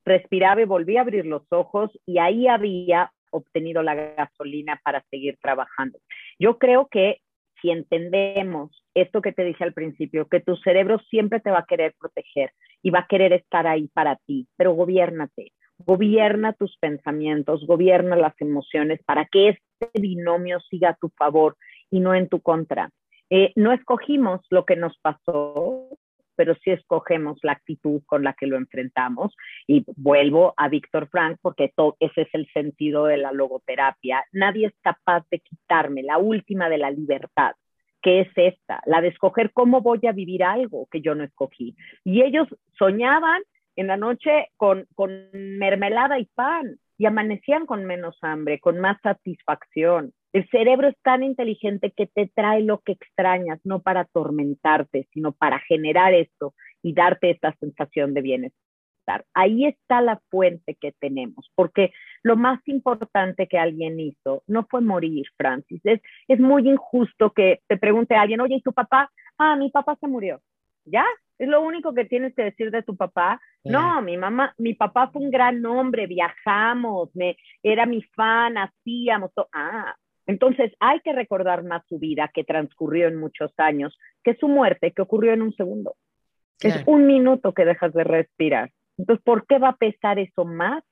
Respiraba 0.06 0.62
y 0.62 0.66
volvía 0.66 1.00
a 1.00 1.04
abrir 1.04 1.26
los 1.26 1.44
ojos 1.50 1.90
y 2.06 2.20
ahí 2.20 2.48
había 2.48 3.12
obtenido 3.32 3.82
la 3.82 3.96
gasolina 3.96 4.80
para 4.84 5.04
seguir 5.10 5.38
trabajando. 5.42 5.98
Yo 6.38 6.60
creo 6.60 6.88
que 6.90 7.22
si 7.62 7.72
entendemos 7.72 8.84
esto 8.94 9.22
que 9.22 9.32
te 9.32 9.44
dije 9.44 9.64
al 9.64 9.74
principio, 9.74 10.28
que 10.28 10.42
tu 10.42 10.56
cerebro 10.58 11.00
siempre 11.10 11.40
te 11.40 11.52
va 11.52 11.60
a 11.60 11.66
querer 11.66 11.96
proteger 12.00 12.52
y 12.84 12.92
va 12.92 13.00
a 13.00 13.08
querer 13.08 13.34
estar 13.34 13.66
ahí 13.66 13.88
para 13.88 14.18
ti, 14.28 14.48
pero 14.58 14.74
gobiernate, 14.74 15.54
gobierna 15.80 16.54
tus 16.54 16.78
pensamientos, 16.78 17.66
gobierna 17.66 18.16
las 18.16 18.40
emociones 18.40 19.02
para 19.06 19.26
que 19.26 19.50
este 19.50 20.00
binomio 20.00 20.60
siga 20.70 20.90
a 20.90 20.96
tu 20.96 21.10
favor 21.10 21.58
y 21.90 22.00
no 22.00 22.14
en 22.14 22.30
tu 22.30 22.42
contra. 22.42 22.90
Eh, 23.30 23.54
no 23.56 23.72
escogimos 23.72 24.42
lo 24.50 24.66
que 24.66 24.76
nos 24.76 24.98
pasó, 25.00 25.90
pero 26.36 26.56
sí 26.56 26.72
escogemos 26.72 27.40
la 27.44 27.54
actitud 27.54 28.02
con 28.06 28.24
la 28.24 28.34
que 28.34 28.48
lo 28.48 28.58
enfrentamos. 28.58 29.36
Y 29.68 29.84
vuelvo 29.96 30.54
a 30.58 30.70
Víctor 30.70 31.08
Frank 31.10 31.38
porque 31.42 31.74
ese 32.00 32.22
es 32.22 32.30
el 32.34 32.48
sentido 32.54 33.06
de 33.06 33.18
la 33.18 33.32
logoterapia. 33.32 34.24
Nadie 34.32 34.68
es 34.68 34.74
capaz 34.82 35.26
de 35.32 35.40
quitarme 35.40 36.04
la 36.04 36.18
última 36.18 36.70
de 36.70 36.78
la 36.78 36.92
libertad, 36.92 37.54
que 38.02 38.22
es 38.22 38.30
esta, 38.36 38.82
la 38.86 39.02
de 39.02 39.10
escoger 39.10 39.52
cómo 39.54 39.82
voy 39.82 40.02
a 40.08 40.12
vivir 40.12 40.44
algo 40.44 40.88
que 40.92 41.02
yo 41.02 41.16
no 41.16 41.24
escogí. 41.24 41.76
Y 42.04 42.22
ellos 42.22 42.48
soñaban 42.78 43.42
en 43.76 43.88
la 43.88 43.98
noche 43.98 44.50
con 44.58 44.88
mermelada 45.34 46.20
y 46.20 46.26
pan 46.26 46.78
y 46.98 47.06
amanecían 47.06 47.66
con 47.66 47.86
menos 47.86 48.18
hambre, 48.22 48.60
con 48.60 48.80
más 48.80 48.98
satisfacción. 49.02 50.14
El 50.36 50.50
cerebro 50.50 50.90
es 50.90 50.98
tan 51.02 51.24
inteligente 51.24 51.92
que 51.96 52.08
te 52.08 52.28
trae 52.28 52.62
lo 52.62 52.80
que 52.80 52.92
extrañas, 52.92 53.62
no 53.64 53.82
para 53.82 54.02
atormentarte, 54.02 55.08
sino 55.14 55.32
para 55.32 55.60
generar 55.60 56.14
esto 56.14 56.54
y 56.82 56.94
darte 56.94 57.30
esta 57.30 57.56
sensación 57.62 58.14
de 58.14 58.22
bienestar. 58.22 59.24
Ahí 59.34 59.66
está 59.66 60.02
la 60.02 60.20
fuente 60.30 60.76
que 60.76 60.92
tenemos, 61.00 61.50
porque 61.56 61.94
lo 62.22 62.36
más 62.36 62.60
importante 62.68 63.48
que 63.48 63.58
alguien 63.58 63.98
hizo 63.98 64.44
no 64.46 64.68
fue 64.70 64.82
morir, 64.82 65.26
Francis. 65.38 65.80
Es, 65.86 66.02
es 66.28 66.40
muy 66.42 66.68
injusto 66.68 67.32
que 67.32 67.62
te 67.70 67.78
pregunte 67.78 68.16
a 68.16 68.24
alguien, 68.24 68.42
oye, 68.42 68.56
¿y 68.56 68.62
tu 68.62 68.74
papá? 68.74 69.10
Ah, 69.38 69.56
mi 69.56 69.72
papá 69.72 69.96
se 70.02 70.08
murió. 70.10 70.42
¿Ya? 70.84 71.06
Es 71.38 71.48
lo 71.48 71.62
único 71.62 71.94
que 71.94 72.04
tienes 72.04 72.36
que 72.36 72.44
decir 72.44 72.72
de 72.72 72.84
tu 72.84 72.98
papá. 72.98 73.40
No, 73.64 74.02
mi 74.02 74.18
mamá, 74.18 74.54
mi 74.58 74.74
papá 74.74 75.08
fue 75.08 75.22
un 75.22 75.32
gran 75.32 75.66
hombre, 75.66 76.08
viajamos, 76.08 77.16
me, 77.16 77.38
era 77.64 77.86
mi 77.86 78.02
fan, 78.02 78.58
hacíamos 78.58 79.34
todo. 79.34 79.48
Ah, 79.54 79.96
entonces 80.28 80.72
hay 80.80 81.00
que 81.02 81.14
recordar 81.14 81.64
más 81.64 81.84
su 81.88 82.00
vida 82.00 82.32
que 82.34 82.44
transcurrió 82.44 83.08
en 83.08 83.18
muchos 83.18 83.52
años 83.58 83.98
que 84.24 84.36
su 84.36 84.48
muerte 84.48 84.92
que 84.92 85.02
ocurrió 85.02 85.34
en 85.34 85.42
un 85.42 85.56
segundo. 85.56 85.96
Es 86.62 86.84
un 86.86 87.06
minuto 87.06 87.54
que 87.54 87.66
dejas 87.66 87.94
de 87.94 88.04
respirar. 88.06 88.72
Entonces, 88.98 89.24
¿por 89.24 89.46
qué 89.46 89.60
va 89.60 89.70
a 89.70 89.76
pesar 89.76 90.20
eso 90.20 90.46
más 90.46 90.84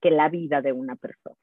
que 0.00 0.10
la 0.10 0.28
vida 0.28 0.60
de 0.60 0.72
una 0.72 0.94
persona? 0.94 1.36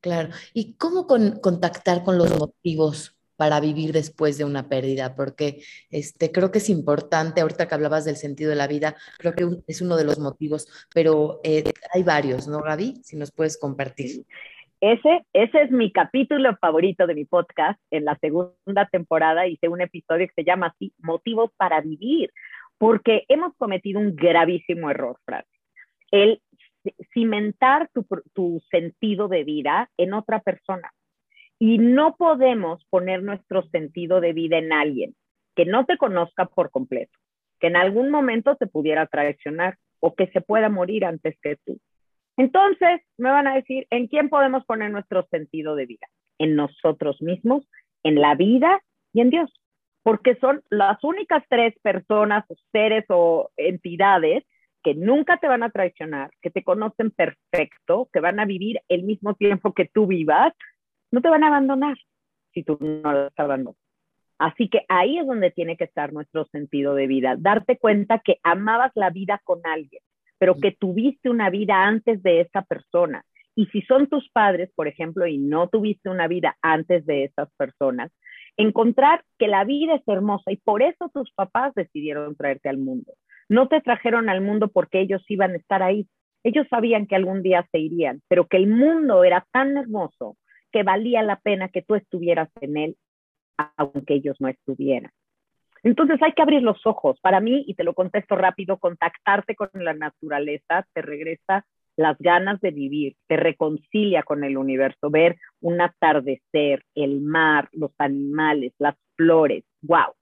Claro. 0.00 0.28
¿Y 0.52 0.74
cómo 0.76 1.06
contactar 1.06 2.04
con 2.04 2.18
los 2.18 2.38
motivos 2.38 3.16
para 3.36 3.60
vivir 3.60 3.92
después 3.92 4.38
de 4.38 4.44
una 4.44 4.68
pérdida, 4.68 5.14
porque 5.14 5.62
este, 5.90 6.32
creo 6.32 6.50
que 6.50 6.58
es 6.58 6.68
importante, 6.70 7.40
ahorita 7.40 7.68
que 7.68 7.74
hablabas 7.74 8.04
del 8.04 8.16
sentido 8.16 8.50
de 8.50 8.56
la 8.56 8.66
vida, 8.66 8.96
creo 9.18 9.34
que 9.34 9.46
es 9.66 9.80
uno 9.82 9.96
de 9.96 10.04
los 10.04 10.18
motivos, 10.18 10.66
pero 10.94 11.40
eh, 11.44 11.64
hay 11.92 12.02
varios, 12.02 12.48
¿no, 12.48 12.62
Gaby? 12.62 13.00
Si 13.04 13.16
nos 13.16 13.30
puedes 13.30 13.58
compartir. 13.58 14.24
Ese, 14.80 15.24
ese 15.32 15.62
es 15.62 15.70
mi 15.70 15.90
capítulo 15.90 16.54
favorito 16.56 17.06
de 17.06 17.14
mi 17.14 17.24
podcast. 17.24 17.80
En 17.90 18.04
la 18.04 18.16
segunda 18.18 18.86
temporada 18.90 19.46
hice 19.46 19.68
un 19.68 19.80
episodio 19.80 20.26
que 20.26 20.42
se 20.42 20.44
llama 20.44 20.66
así, 20.66 20.92
Motivos 20.98 21.50
para 21.56 21.80
Vivir, 21.80 22.30
porque 22.76 23.24
hemos 23.28 23.54
cometido 23.56 24.00
un 24.00 24.14
gravísimo 24.14 24.90
error, 24.90 25.16
Fran. 25.24 25.44
El 26.10 26.42
cimentar 27.14 27.88
tu, 27.94 28.06
tu 28.34 28.62
sentido 28.70 29.28
de 29.28 29.44
vida 29.44 29.90
en 29.96 30.12
otra 30.12 30.40
persona. 30.40 30.92
Y 31.58 31.78
no 31.78 32.16
podemos 32.16 32.84
poner 32.90 33.22
nuestro 33.22 33.62
sentido 33.68 34.20
de 34.20 34.34
vida 34.34 34.58
en 34.58 34.74
alguien 34.74 35.14
que 35.54 35.64
no 35.64 35.86
te 35.86 35.96
conozca 35.96 36.44
por 36.44 36.70
completo, 36.70 37.18
que 37.60 37.68
en 37.68 37.76
algún 37.76 38.10
momento 38.10 38.56
te 38.56 38.66
pudiera 38.66 39.06
traicionar 39.06 39.78
o 40.00 40.14
que 40.14 40.26
se 40.28 40.42
pueda 40.42 40.68
morir 40.68 41.06
antes 41.06 41.34
que 41.40 41.56
tú. 41.64 41.80
Entonces, 42.36 43.00
me 43.16 43.30
van 43.30 43.46
a 43.46 43.54
decir, 43.54 43.86
¿en 43.90 44.08
quién 44.08 44.28
podemos 44.28 44.64
poner 44.66 44.90
nuestro 44.90 45.26
sentido 45.30 45.74
de 45.74 45.86
vida? 45.86 46.06
En 46.38 46.54
nosotros 46.54 47.20
mismos, 47.22 47.66
en 48.02 48.20
la 48.20 48.34
vida 48.34 48.82
y 49.12 49.22
en 49.22 49.30
Dios, 49.30 49.50
porque 50.02 50.36
son 50.36 50.62
las 50.70 51.02
únicas 51.02 51.42
tres 51.48 51.74
personas 51.82 52.44
seres 52.72 53.04
o 53.08 53.50
entidades 53.56 54.44
que 54.84 54.94
nunca 54.94 55.38
te 55.38 55.48
van 55.48 55.64
a 55.64 55.70
traicionar, 55.70 56.30
que 56.42 56.50
te 56.50 56.62
conocen 56.62 57.10
perfecto, 57.10 58.08
que 58.12 58.20
van 58.20 58.38
a 58.38 58.44
vivir 58.44 58.80
el 58.88 59.02
mismo 59.02 59.34
tiempo 59.34 59.72
que 59.72 59.86
tú 59.86 60.06
vivas, 60.06 60.52
no 61.10 61.20
te 61.20 61.28
van 61.28 61.42
a 61.42 61.48
abandonar 61.48 61.96
si 62.52 62.62
tú 62.62 62.78
no 62.80 63.12
las 63.12 63.32
abandonas. 63.36 63.80
Así 64.38 64.68
que 64.68 64.84
ahí 64.88 65.18
es 65.18 65.26
donde 65.26 65.50
tiene 65.50 65.76
que 65.76 65.84
estar 65.84 66.12
nuestro 66.12 66.44
sentido 66.46 66.94
de 66.94 67.06
vida, 67.06 67.34
darte 67.36 67.78
cuenta 67.78 68.20
que 68.20 68.38
amabas 68.42 68.92
la 68.94 69.10
vida 69.10 69.40
con 69.44 69.60
alguien, 69.64 70.02
pero 70.38 70.56
que 70.56 70.72
tuviste 70.72 71.30
una 71.30 71.50
vida 71.50 71.84
antes 71.84 72.22
de 72.22 72.40
esa 72.40 72.62
persona. 72.62 73.24
Y 73.54 73.66
si 73.66 73.80
son 73.82 74.06
tus 74.08 74.28
padres, 74.30 74.70
por 74.74 74.86
ejemplo, 74.86 75.26
y 75.26 75.38
no 75.38 75.68
tuviste 75.68 76.10
una 76.10 76.28
vida 76.28 76.56
antes 76.60 77.06
de 77.06 77.24
esas 77.24 77.48
personas, 77.56 78.12
encontrar 78.56 79.24
que 79.38 79.48
la 79.48 79.64
vida 79.64 79.94
es 79.94 80.02
hermosa 80.06 80.52
y 80.52 80.56
por 80.56 80.82
eso 80.82 81.10
tus 81.12 81.32
papás 81.32 81.74
decidieron 81.74 82.36
traerte 82.36 82.68
al 82.68 82.78
mundo. 82.78 83.14
No 83.48 83.68
te 83.68 83.80
trajeron 83.80 84.28
al 84.28 84.40
mundo 84.40 84.68
porque 84.68 85.00
ellos 85.00 85.24
iban 85.28 85.52
a 85.52 85.56
estar 85.56 85.82
ahí. 85.82 86.06
Ellos 86.44 86.66
sabían 86.68 87.06
que 87.06 87.16
algún 87.16 87.42
día 87.42 87.66
se 87.72 87.78
irían, 87.78 88.22
pero 88.28 88.46
que 88.46 88.56
el 88.56 88.66
mundo 88.66 89.24
era 89.24 89.46
tan 89.52 89.76
hermoso 89.76 90.36
que 90.70 90.82
valía 90.82 91.22
la 91.22 91.40
pena 91.40 91.68
que 91.68 91.82
tú 91.82 91.94
estuvieras 91.94 92.50
en 92.60 92.76
él, 92.76 92.96
aunque 93.76 94.14
ellos 94.14 94.36
no 94.38 94.48
estuvieran. 94.48 95.10
Entonces 95.86 96.20
hay 96.20 96.32
que 96.32 96.42
abrir 96.42 96.62
los 96.62 96.84
ojos. 96.84 97.16
Para 97.20 97.38
mí, 97.38 97.64
y 97.64 97.74
te 97.74 97.84
lo 97.84 97.94
contesto 97.94 98.34
rápido, 98.34 98.76
contactarte 98.76 99.54
con 99.54 99.70
la 99.74 99.94
naturaleza 99.94 100.84
te 100.92 101.00
regresa 101.00 101.64
las 101.94 102.18
ganas 102.18 102.60
de 102.60 102.72
vivir, 102.72 103.14
te 103.28 103.36
reconcilia 103.36 104.24
con 104.24 104.42
el 104.42 104.58
universo, 104.58 105.10
ver 105.10 105.36
un 105.60 105.80
atardecer, 105.80 106.82
el 106.96 107.20
mar, 107.20 107.68
los 107.70 107.92
animales, 107.98 108.72
las 108.78 108.96
flores, 109.16 109.62
wow, 109.82 110.12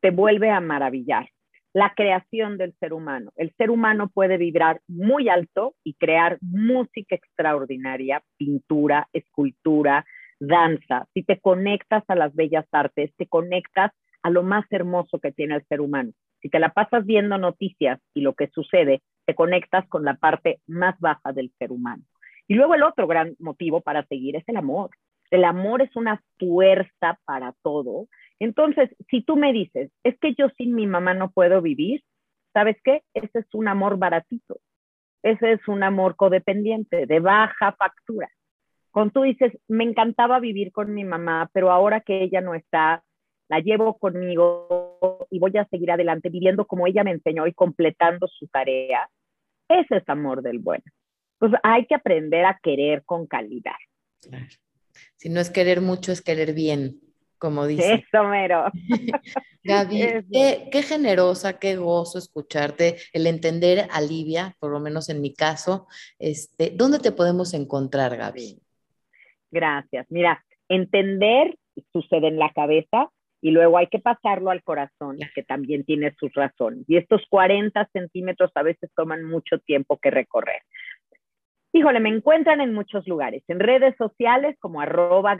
te 0.00 0.10
vuelve 0.10 0.50
a 0.50 0.60
maravillar 0.60 1.26
la 1.72 1.94
creación 1.96 2.58
del 2.58 2.74
ser 2.78 2.92
humano. 2.92 3.32
El 3.34 3.50
ser 3.56 3.70
humano 3.70 4.10
puede 4.12 4.36
vibrar 4.36 4.82
muy 4.88 5.30
alto 5.30 5.74
y 5.82 5.94
crear 5.94 6.36
música 6.42 7.14
extraordinaria, 7.14 8.22
pintura, 8.36 9.08
escultura, 9.14 10.04
danza. 10.38 11.08
Si 11.14 11.22
te 11.22 11.40
conectas 11.40 12.04
a 12.08 12.14
las 12.14 12.34
bellas 12.34 12.66
artes, 12.72 13.10
te 13.16 13.26
conectas 13.26 13.90
a 14.24 14.30
lo 14.30 14.42
más 14.42 14.64
hermoso 14.70 15.20
que 15.20 15.30
tiene 15.30 15.54
el 15.54 15.64
ser 15.66 15.80
humano. 15.80 16.10
Si 16.42 16.48
te 16.48 16.58
la 16.58 16.70
pasas 16.72 17.06
viendo 17.06 17.38
noticias 17.38 18.00
y 18.12 18.22
lo 18.22 18.34
que 18.34 18.48
sucede, 18.48 19.02
te 19.24 19.36
conectas 19.36 19.88
con 19.88 20.04
la 20.04 20.14
parte 20.14 20.60
más 20.66 20.98
baja 20.98 21.32
del 21.32 21.52
ser 21.58 21.70
humano. 21.70 22.02
Y 22.48 22.54
luego 22.54 22.74
el 22.74 22.82
otro 22.82 23.06
gran 23.06 23.36
motivo 23.38 23.80
para 23.80 24.04
seguir 24.06 24.34
es 24.34 24.44
el 24.48 24.56
amor. 24.56 24.90
El 25.30 25.44
amor 25.44 25.80
es 25.80 25.94
una 25.94 26.20
fuerza 26.38 27.20
para 27.24 27.54
todo 27.62 28.08
entonces, 28.38 28.90
si 29.08 29.22
tú 29.22 29.36
me 29.36 29.52
dices, 29.52 29.90
es 30.02 30.18
que 30.18 30.34
yo 30.34 30.48
sin 30.56 30.74
mi 30.74 30.86
mamá 30.86 31.14
no 31.14 31.30
puedo 31.30 31.62
vivir, 31.62 32.02
¿sabes 32.52 32.76
qué? 32.84 33.02
Ese 33.14 33.38
es 33.38 33.46
un 33.54 33.68
amor 33.68 33.98
baratito. 33.98 34.58
Ese 35.22 35.52
es 35.52 35.68
un 35.68 35.82
amor 35.82 36.16
codependiente, 36.16 37.06
de 37.06 37.20
baja 37.20 37.72
factura. 37.72 38.28
Cuando 38.90 39.12
tú 39.12 39.22
dices, 39.22 39.52
me 39.68 39.84
encantaba 39.84 40.38
vivir 40.40 40.72
con 40.72 40.92
mi 40.92 41.04
mamá, 41.04 41.48
pero 41.52 41.70
ahora 41.70 42.00
que 42.00 42.22
ella 42.22 42.40
no 42.40 42.54
está, 42.54 43.02
la 43.48 43.60
llevo 43.60 43.98
conmigo 43.98 45.26
y 45.30 45.38
voy 45.38 45.56
a 45.56 45.66
seguir 45.66 45.90
adelante 45.90 46.28
viviendo 46.28 46.66
como 46.66 46.86
ella 46.86 47.04
me 47.04 47.12
enseñó 47.12 47.46
y 47.46 47.52
completando 47.52 48.26
su 48.28 48.46
tarea, 48.48 49.08
ese 49.68 49.96
es 49.96 50.08
amor 50.08 50.42
del 50.42 50.58
bueno. 50.58 50.84
Pues 51.38 51.52
hay 51.62 51.86
que 51.86 51.94
aprender 51.94 52.44
a 52.44 52.58
querer 52.62 53.04
con 53.04 53.26
calidad. 53.26 53.72
Claro. 54.20 54.46
Si 55.16 55.28
no 55.28 55.40
es 55.40 55.50
querer 55.50 55.80
mucho, 55.80 56.12
es 56.12 56.22
querer 56.22 56.54
bien 56.54 57.00
como 57.44 57.66
dice. 57.66 57.94
Eso, 57.94 58.24
mero. 58.24 58.64
Gaby, 59.64 60.24
qué, 60.72 60.82
generosa, 60.82 61.58
qué 61.58 61.76
gozo 61.76 62.18
escucharte, 62.18 62.96
el 63.12 63.26
entender 63.26 63.86
alivia, 63.90 64.56
por 64.58 64.70
lo 64.70 64.80
menos 64.80 65.10
en 65.10 65.20
mi 65.20 65.34
caso. 65.34 65.86
Este, 66.18 66.72
¿Dónde 66.74 67.00
te 67.00 67.12
podemos 67.12 67.52
encontrar, 67.52 68.16
Gaby? 68.16 68.58
Gracias. 69.50 70.06
Mira, 70.08 70.42
entender 70.70 71.58
sucede 71.92 72.28
en 72.28 72.38
la 72.38 72.50
cabeza 72.54 73.10
y 73.44 73.50
luego 73.50 73.76
hay 73.76 73.88
que 73.88 73.98
pasarlo 73.98 74.50
al 74.50 74.62
corazón, 74.62 75.18
que 75.34 75.42
también 75.42 75.84
tiene 75.84 76.14
sus 76.18 76.32
razones. 76.32 76.82
Y 76.88 76.96
estos 76.96 77.26
40 77.28 77.90
centímetros 77.92 78.50
a 78.54 78.62
veces 78.62 78.90
toman 78.96 79.22
mucho 79.22 79.58
tiempo 79.58 79.98
que 79.98 80.10
recorrer. 80.10 80.62
Híjole, 81.74 82.00
me 82.00 82.08
encuentran 82.08 82.62
en 82.62 82.72
muchos 82.72 83.06
lugares, 83.06 83.42
en 83.48 83.60
redes 83.60 83.94
sociales 83.98 84.56
como 84.60 84.80
arroba 84.80 85.36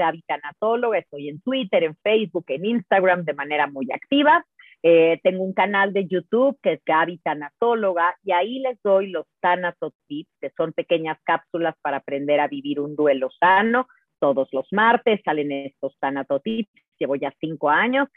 estoy 0.99 1.31
en 1.31 1.40
Twitter, 1.40 1.83
en 1.83 1.97
Facebook, 2.03 2.45
en 2.49 2.67
Instagram 2.67 3.25
de 3.25 3.33
manera 3.33 3.69
muy 3.69 3.88
activa. 3.90 4.45
Eh, 4.83 5.19
tengo 5.23 5.43
un 5.43 5.55
canal 5.55 5.95
de 5.95 6.07
YouTube 6.07 6.59
que 6.62 6.75
es 6.75 6.83
Gaby 6.85 7.21
Tanatóloga 7.25 8.17
y 8.23 8.33
ahí 8.33 8.59
les 8.59 8.79
doy 8.83 9.12
los 9.12 9.25
Tanatotips, 9.40 10.31
que 10.43 10.51
son 10.59 10.75
pequeñas 10.75 11.17
cápsulas 11.25 11.75
para 11.81 11.97
aprender 11.97 12.40
a 12.40 12.49
vivir 12.49 12.81
un 12.81 12.97
duelo 12.97 13.31
sano. 13.40 13.87
Todos 14.24 14.48
los 14.52 14.66
martes 14.72 15.20
salen 15.22 15.52
estos 15.52 15.98
Tanatotips, 16.00 16.72
llevo 16.98 17.14
ya 17.14 17.30
cinco 17.40 17.68
años 17.68 18.08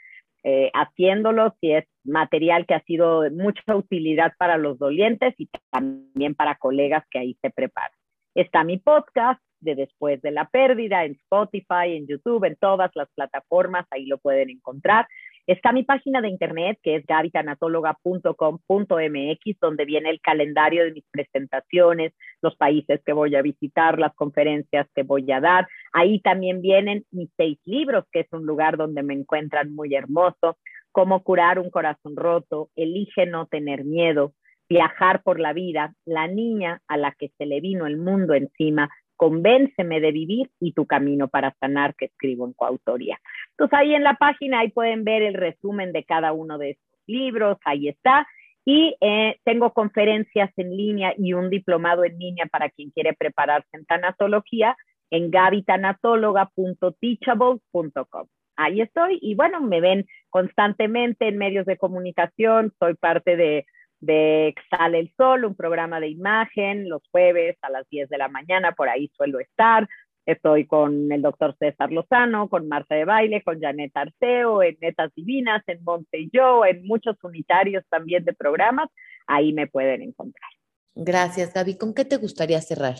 eh, 0.41 0.71
haciéndolos 0.73 1.51
y 1.59 1.73
es 1.73 1.85
material 2.05 2.65
que 2.65 2.75
ha 2.75 2.83
sido 2.83 3.23
de 3.23 3.31
mucha 3.31 3.75
utilidad 3.75 4.31
para 4.39 4.57
los 4.57 4.79
dolientes 4.79 5.35
y 5.37 5.49
también 5.69 6.33
para 6.33 6.55
colegas 6.55 7.03
que 7.11 7.19
ahí 7.19 7.37
se 7.41 7.49
preparan. 7.49 7.91
Está 8.35 8.63
mi 8.63 8.77
podcast 8.77 9.41
de 9.59 9.75
Después 9.75 10.21
de 10.21 10.31
la 10.31 10.47
Pérdida 10.47 11.03
en 11.03 11.11
Spotify, 11.23 11.97
en 11.97 12.07
YouTube, 12.07 12.45
en 12.45 12.55
todas 12.55 12.89
las 12.95 13.09
plataformas, 13.13 13.85
ahí 13.91 14.05
lo 14.05 14.17
pueden 14.17 14.49
encontrar. 14.49 15.09
Está 15.47 15.71
mi 15.71 15.83
página 15.83 16.19
de 16.19 16.27
internet 16.27 16.77
que 16.83 16.97
es 16.97 17.05
gavitanatóloga.com.mx, 17.05 19.59
donde 19.61 19.85
viene 19.85 20.09
el 20.09 20.19
calendario 20.19 20.83
de 20.83 20.91
mis 20.91 21.05
presentaciones, 21.09 22.11
los 22.41 22.57
países 22.57 22.99
que 23.05 23.13
voy 23.13 23.33
a 23.33 23.41
visitar, 23.41 23.97
las 23.97 24.13
conferencias 24.13 24.87
que 24.93 25.03
voy 25.03 25.31
a 25.31 25.39
dar. 25.39 25.65
Ahí 25.93 26.19
también 26.19 26.61
vienen 26.61 27.05
mis 27.11 27.29
seis 27.37 27.57
libros, 27.63 28.03
que 28.11 28.19
es 28.19 28.27
un 28.33 28.45
lugar 28.45 28.75
donde 28.75 29.03
me 29.03 29.13
encuentran 29.13 29.73
muy 29.73 29.95
hermoso. 29.95 30.57
Cómo 30.91 31.23
curar 31.23 31.59
un 31.59 31.69
corazón 31.69 32.17
roto, 32.17 32.69
elige 32.75 33.25
no 33.25 33.45
tener 33.45 33.85
miedo, 33.85 34.33
viajar 34.67 35.23
por 35.23 35.39
la 35.39 35.53
vida, 35.53 35.93
la 36.03 36.27
niña 36.27 36.81
a 36.89 36.97
la 36.97 37.13
que 37.13 37.29
se 37.37 37.45
le 37.45 37.61
vino 37.61 37.87
el 37.87 37.95
mundo 37.95 38.33
encima, 38.33 38.89
Convénceme 39.17 39.99
de 39.99 40.11
vivir 40.11 40.49
y 40.59 40.71
tu 40.71 40.85
camino 40.85 41.27
para 41.27 41.53
sanar, 41.59 41.93
que 41.95 42.05
escribo 42.05 42.47
en 42.47 42.53
coautoría. 42.53 43.19
Entonces 43.51 43.77
ahí 43.77 43.93
en 43.93 44.03
la 44.03 44.13
página, 44.13 44.59
ahí 44.59 44.69
pueden 44.69 45.03
ver 45.03 45.23
el 45.23 45.33
resumen 45.33 45.91
de 45.91 46.05
cada 46.05 46.31
uno 46.31 46.57
de 46.57 46.69
estos 46.71 46.99
libros, 47.07 47.57
ahí 47.65 47.89
está. 47.89 48.25
Y 48.63 48.95
eh, 49.01 49.37
tengo 49.43 49.73
conferencias 49.73 50.49
en 50.57 50.75
línea 50.75 51.13
y 51.17 51.33
un 51.33 51.49
diplomado 51.49 52.05
en 52.05 52.19
línea 52.19 52.45
para 52.45 52.69
quien 52.69 52.91
quiere 52.91 53.13
prepararse 53.13 53.67
en 53.73 53.83
tanatología 53.85 54.77
en 55.09 55.31
gabitanatóloga.teachable.com. 55.31 58.27
Ahí 58.57 58.81
estoy 58.81 59.19
y 59.21 59.35
bueno, 59.35 59.61
me 59.61 59.81
ven 59.81 60.05
constantemente 60.29 61.27
en 61.27 61.37
medios 61.37 61.65
de 61.65 61.77
comunicación, 61.77 62.73
soy 62.79 62.95
parte 62.95 63.37
de 63.37 63.65
de 63.99 64.53
Sale 64.69 64.99
el 64.99 65.13
Sol, 65.17 65.45
un 65.45 65.55
programa 65.55 65.99
de 65.99 66.09
imagen, 66.09 66.89
los 66.89 67.01
jueves 67.11 67.57
a 67.61 67.69
las 67.69 67.87
10 67.89 68.09
de 68.09 68.17
la 68.17 68.27
mañana, 68.27 68.73
por 68.73 68.89
ahí 68.89 69.11
suelo 69.15 69.39
estar. 69.39 69.87
Estoy 70.25 70.67
con 70.67 71.11
el 71.11 71.21
doctor 71.21 71.55
César 71.57 71.91
Lozano, 71.91 72.49
con 72.49 72.67
Marta 72.67 72.95
de 72.95 73.05
Baile, 73.05 73.43
con 73.43 73.61
Janet 73.61 73.91
Arceo, 73.95 74.61
en 74.61 74.77
Netas 74.81 75.13
Divinas, 75.15 75.63
en 75.67 75.81
Monte 75.83 76.19
y 76.19 76.29
Yo, 76.31 76.65
en 76.65 76.85
muchos 76.85 77.15
unitarios 77.23 77.83
también 77.89 78.25
de 78.25 78.33
programas. 78.33 78.89
Ahí 79.25 79.53
me 79.53 79.67
pueden 79.67 80.01
encontrar. 80.01 80.51
Gracias, 80.95 81.53
Gaby. 81.53 81.77
¿Con 81.77 81.93
qué 81.93 82.03
te 82.03 82.17
gustaría 82.17 82.59
cerrar? 82.59 82.95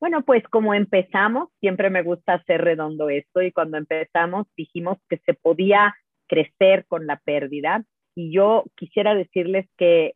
Bueno, 0.00 0.22
pues 0.24 0.42
como 0.48 0.74
empezamos, 0.74 1.50
siempre 1.60 1.90
me 1.90 2.02
gusta 2.02 2.34
hacer 2.34 2.62
redondo 2.62 3.08
esto 3.08 3.42
y 3.42 3.52
cuando 3.52 3.76
empezamos 3.76 4.46
dijimos 4.56 4.98
que 5.08 5.18
se 5.26 5.34
podía 5.34 5.94
crecer 6.26 6.86
con 6.86 7.06
la 7.06 7.18
pérdida 7.18 7.84
y 8.14 8.32
yo 8.32 8.64
quisiera 8.76 9.14
decirles 9.14 9.66
que 9.76 10.14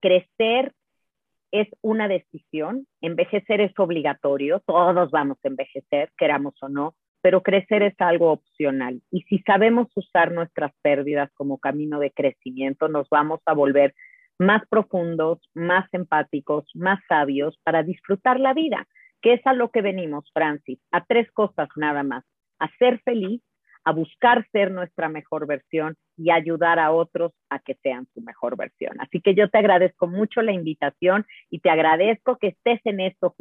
crecer 0.00 0.72
es 1.50 1.68
una 1.82 2.08
decisión, 2.08 2.86
envejecer 3.00 3.60
es 3.60 3.72
obligatorio, 3.78 4.60
todos 4.66 5.10
vamos 5.10 5.38
a 5.44 5.48
envejecer, 5.48 6.10
queramos 6.18 6.54
o 6.62 6.68
no, 6.68 6.94
pero 7.22 7.42
crecer 7.42 7.82
es 7.82 7.94
algo 8.00 8.32
opcional. 8.32 9.00
Y 9.10 9.22
si 9.22 9.38
sabemos 9.38 9.88
usar 9.94 10.32
nuestras 10.32 10.72
pérdidas 10.82 11.30
como 11.34 11.58
camino 11.58 12.00
de 12.00 12.10
crecimiento, 12.10 12.88
nos 12.88 13.08
vamos 13.08 13.40
a 13.46 13.54
volver 13.54 13.94
más 14.38 14.62
profundos, 14.68 15.38
más 15.54 15.88
empáticos, 15.92 16.64
más 16.74 16.98
sabios 17.08 17.58
para 17.62 17.82
disfrutar 17.82 18.40
la 18.40 18.52
vida, 18.52 18.86
que 19.22 19.34
es 19.34 19.46
a 19.46 19.54
lo 19.54 19.70
que 19.70 19.80
venimos, 19.80 20.30
Francis, 20.34 20.78
a 20.90 21.04
tres 21.04 21.30
cosas 21.32 21.68
nada 21.76 22.02
más, 22.02 22.24
a 22.58 22.68
ser 22.78 23.00
feliz, 23.04 23.40
a 23.84 23.92
buscar 23.92 24.46
ser 24.50 24.70
nuestra 24.70 25.08
mejor 25.08 25.46
versión 25.46 25.96
y 26.16 26.30
ayudar 26.30 26.78
a 26.78 26.92
otros 26.92 27.32
a 27.50 27.58
que 27.58 27.76
sean 27.82 28.06
su 28.14 28.22
mejor 28.22 28.56
versión. 28.56 29.00
Así 29.00 29.20
que 29.20 29.34
yo 29.34 29.50
te 29.50 29.58
agradezco 29.58 30.06
mucho 30.06 30.42
la 30.42 30.52
invitación 30.52 31.26
y 31.50 31.60
te 31.60 31.70
agradezco 31.70 32.38
que 32.38 32.48
estés 32.48 32.80
en 32.84 33.00
esto 33.00 33.34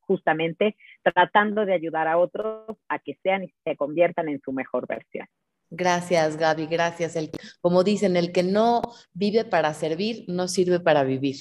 justamente, 0.00 0.76
tratando 1.02 1.66
de 1.66 1.74
ayudar 1.74 2.08
a 2.08 2.16
otros 2.16 2.76
a 2.88 2.98
que 2.98 3.18
sean 3.22 3.44
y 3.44 3.54
se 3.64 3.76
conviertan 3.76 4.28
en 4.28 4.40
su 4.40 4.52
mejor 4.52 4.86
versión. 4.86 5.26
Gracias, 5.68 6.36
Gaby, 6.36 6.66
gracias. 6.66 7.16
El, 7.16 7.30
como 7.60 7.82
dicen, 7.82 8.16
el 8.16 8.32
que 8.32 8.44
no 8.44 8.82
vive 9.12 9.44
para 9.44 9.74
servir, 9.74 10.24
no 10.28 10.46
sirve 10.46 10.80
para 10.80 11.02
vivir. 11.02 11.36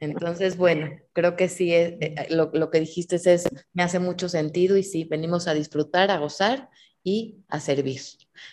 Entonces, 0.00 0.56
bueno, 0.56 0.90
creo 1.12 1.34
que 1.34 1.48
sí, 1.48 1.72
eh, 1.72 1.98
eh, 2.00 2.26
lo, 2.30 2.70
que 2.70 2.80
dijiste 2.80 3.16
es, 3.16 3.48
me 3.72 3.82
hace 3.82 3.98
mucho 3.98 4.28
sentido 4.28 4.76
y 4.76 4.82
sí, 4.82 5.04
venimos 5.04 5.48
a 5.48 5.54
disfrutar, 5.54 6.10
a 6.10 6.18
gozar 6.18 6.68
y 7.08 7.44
a 7.48 7.58
servir. 7.58 8.00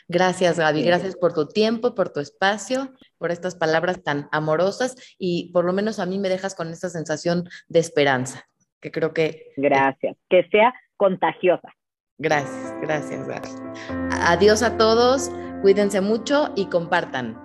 Gracias, 0.08 0.58
Gaby. 0.58 0.84
Gracias 0.84 1.16
por 1.16 1.34
tu 1.34 1.48
tiempo, 1.48 1.94
por 1.94 2.10
tu 2.10 2.22
espacio, 2.22 2.94
por 3.18 3.32
estas 3.32 3.56
palabras 3.56 4.02
tan 4.02 4.30
amorosas 4.32 4.96
y 5.20 5.52
por 5.52 5.66
lo 5.66 5.74
menos 5.74 6.00
a 6.00 6.06
mí 6.06 6.18
me 6.20 6.30
dejas 6.30 6.56
con 6.56 6.70
esta 6.70 6.90
sensación 6.90 7.50
de 7.68 7.80
esperanza, 7.80 8.48
que 8.80 8.92
creo 8.92 9.14
que... 9.14 9.52
Gracias. 9.58 10.16
Que 10.30 10.48
sea 10.50 10.74
contagiosa. 10.96 11.68
Gracias, 12.18 12.74
gracias, 12.82 13.28
Gaby. 13.28 13.50
Adiós 14.22 14.64
a 14.64 14.78
todos, 14.78 15.30
cuídense 15.62 16.00
mucho 16.00 16.54
y 16.56 16.68
compartan. 16.68 17.45